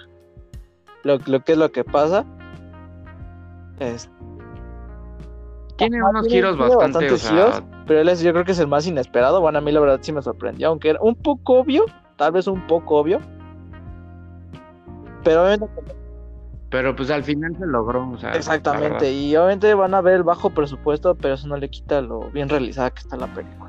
[1.03, 2.25] lo, lo que es lo que pasa.
[3.79, 4.09] Es,
[5.77, 7.63] tiene unos tiene- giros tiene bastante, o bastantes sea, giros.
[7.85, 9.41] pero él es, yo creo que es el más inesperado.
[9.41, 11.85] Bueno, a mí la verdad sí me sorprendió, aunque era un poco obvio,
[12.17, 13.19] tal vez un poco obvio.
[15.23, 15.67] Pero obviamente
[16.69, 20.23] pero pues al final se logró, o sea, Exactamente, y obviamente van a ver el
[20.23, 23.64] bajo presupuesto, pero eso no le quita lo bien realizada que está la película.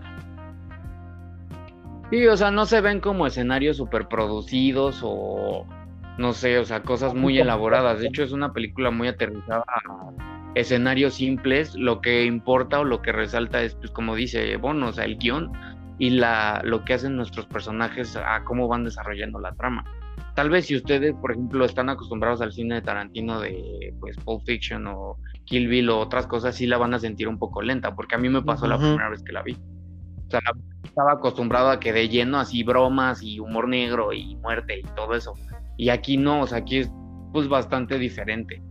[2.10, 5.66] Sí, o sea, no se ven como escenarios superproducidos o
[6.18, 8.00] no sé, o sea, cosas muy elaboradas.
[8.00, 10.12] De hecho, es una película muy aterrizada a
[10.54, 11.74] escenarios simples.
[11.74, 15.18] Lo que importa o lo que resalta es, pues, como dice Bono, o sea, el
[15.18, 15.52] guion
[15.98, 19.84] y la, lo que hacen nuestros personajes a cómo van desarrollando la trama.
[20.34, 24.44] Tal vez si ustedes, por ejemplo, están acostumbrados al cine de Tarantino de pues Pulp
[24.44, 27.94] Fiction o Kill Bill o otras cosas, sí la van a sentir un poco lenta,
[27.94, 29.56] porque a mí me pasó la primera vez que la vi.
[30.26, 30.40] O sea,
[30.82, 35.14] estaba acostumbrado a que de lleno así bromas y humor negro y muerte y todo
[35.14, 35.34] eso.
[35.76, 36.90] Y aquí no, o sea, aquí es
[37.32, 38.62] pues bastante diferente.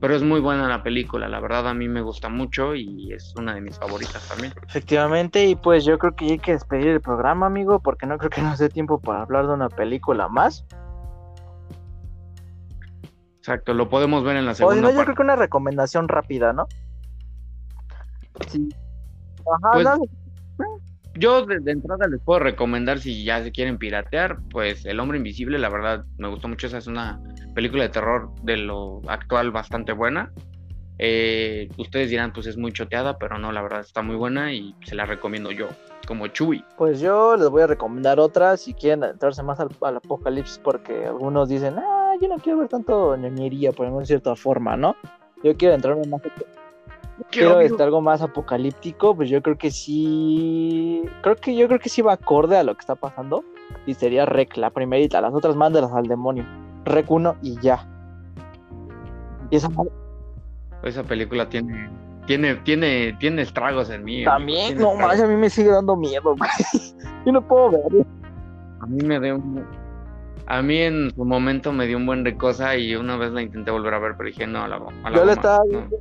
[0.00, 3.32] Pero es muy buena la película, la verdad a mí me gusta mucho y es
[3.36, 4.52] una de mis favoritas también.
[4.66, 8.30] Efectivamente, y pues yo creo que hay que despedir el programa, amigo, porque no creo
[8.30, 10.66] que nos dé tiempo para hablar de una película más.
[13.38, 15.04] Exacto, lo podemos ver en la O si segunda no, yo parte.
[15.06, 16.66] creo que una recomendación rápida, ¿no?
[18.48, 18.68] Sí.
[19.40, 19.96] Ajá, Pues, no,
[21.14, 25.58] Yo de, entrada les puedo recomendar si ya se quieren piratear, pues El Hombre Invisible,
[25.58, 27.20] la verdad me gustó mucho, esa es una
[27.54, 30.32] película de terror de lo actual bastante buena.
[30.98, 34.74] Eh, ustedes dirán, pues es muy choteada, pero no, la verdad está muy buena y
[34.84, 35.68] se la recomiendo yo,
[36.06, 36.64] como Chuy.
[36.78, 41.04] Pues yo les voy a recomendar otra si quieren entrarse más al, al apocalipsis, porque
[41.04, 44.96] algunos dicen, ah, yo no quiero ver tanto ñoñería, por alguna cierta forma, ¿no?
[45.42, 46.22] Yo quiero entrarme más
[47.30, 51.88] quiero este, algo más apocalíptico, pues yo creo que sí, creo que yo creo que
[51.88, 53.44] sí va acorde a lo que está pasando
[53.86, 56.44] y sería Rec la primerita, las otras mándalas al demonio,
[56.84, 57.86] Rec 1 y ya.
[59.50, 59.68] Y esa
[60.82, 61.90] Esa película tiene,
[62.26, 64.24] tiene, tiene, tiene estragos en mí.
[64.24, 66.50] también, no más, a mí me sigue dando miedo, güey.
[67.26, 68.06] Yo no puedo ver.
[68.80, 69.64] A mí me dio un...
[70.46, 73.42] A mí en su momento me dio un buen de cosa y una vez la
[73.42, 75.58] intenté volver a ver, pero dije, no, a la, a la Yo la goma, estaba
[75.58, 75.70] no.
[75.70, 75.96] viendo,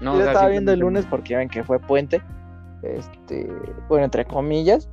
[0.00, 2.22] No, yo o la sea, estaba viendo el lunes porque ven que fue puente,
[2.82, 3.50] este,
[3.88, 4.88] bueno, entre comillas,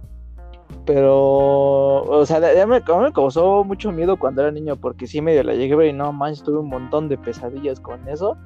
[0.85, 5.43] pero, o sea, ya me, me causó mucho miedo cuando era niño porque sí medio
[5.43, 8.37] la llegué a ver y no manches, tuve un montón de pesadillas con eso.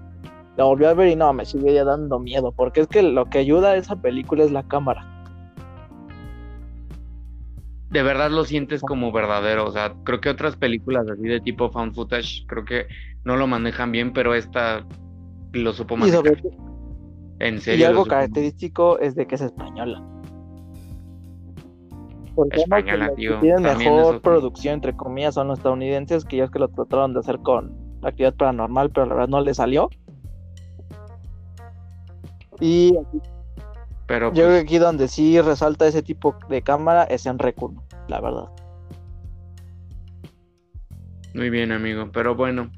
[0.58, 3.26] La volví a ver y no, me sigue ya dando miedo porque es que lo
[3.26, 5.06] que ayuda a esa película es la cámara.
[7.90, 9.66] de verdad lo sientes como verdadero.
[9.66, 12.88] O sea, creo que otras películas así de tipo found footage, creo que
[13.24, 14.86] no lo manejan bien, pero esta
[15.54, 16.38] lo supo Y, manejar.
[17.40, 17.86] En y serio.
[17.86, 20.04] lo algo característico es de que es española.
[22.30, 23.40] Recordemos española, tío.
[23.40, 27.20] tienen mejor eso- producción, entre comillas, son los estadounidenses, que es que lo trataron de
[27.20, 29.90] hacer con actividad paranormal, pero la verdad no le salió.
[32.62, 33.22] Y aquí-
[34.06, 37.40] Pero yo creo pues, que aquí donde sí resalta ese tipo de cámara es en
[37.40, 38.50] Recuno, la verdad.
[41.36, 42.10] muy bien, amigo.
[42.12, 42.70] Pero bueno,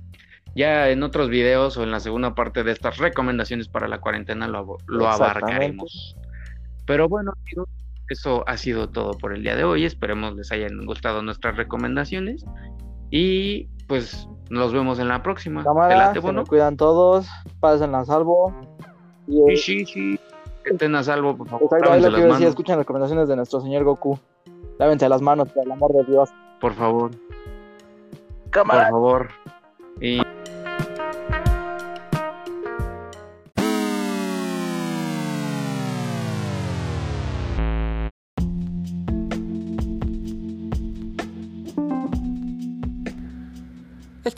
[0.55, 4.47] ya en otros videos o en la segunda parte de estas recomendaciones para la cuarentena
[4.47, 4.77] lo,
[5.07, 6.17] abarcaremos.
[6.85, 7.69] Pero bueno, amigos,
[8.09, 9.85] eso ha sido todo por el día de hoy.
[9.85, 12.45] Esperemos les hayan gustado nuestras recomendaciones.
[13.09, 15.61] Y pues nos vemos en la próxima.
[15.61, 16.45] ¿Te Cámara, bueno?
[16.45, 17.27] cuidan todos,
[17.59, 18.53] pasen a salvo.
[19.27, 20.19] Y Sí, sí, sí.
[20.63, 21.63] Que Estén a salvo, por favor.
[21.65, 24.19] exacto, ahí lo que escuchen las recomendaciones de nuestro señor Goku.
[24.77, 26.29] Lávense las manos, por el amor de Dios.
[26.59, 27.11] por favor.
[27.11, 28.89] Por Cámara.
[28.89, 29.29] favor.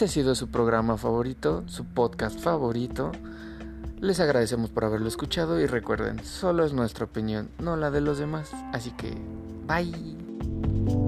[0.03, 3.13] Este ha sido su programa favorito, su podcast favorito.
[4.01, 8.17] Les agradecemos por haberlo escuchado y recuerden, solo es nuestra opinión, no la de los
[8.17, 8.51] demás.
[8.73, 9.13] Así que,
[9.65, 11.02] bye.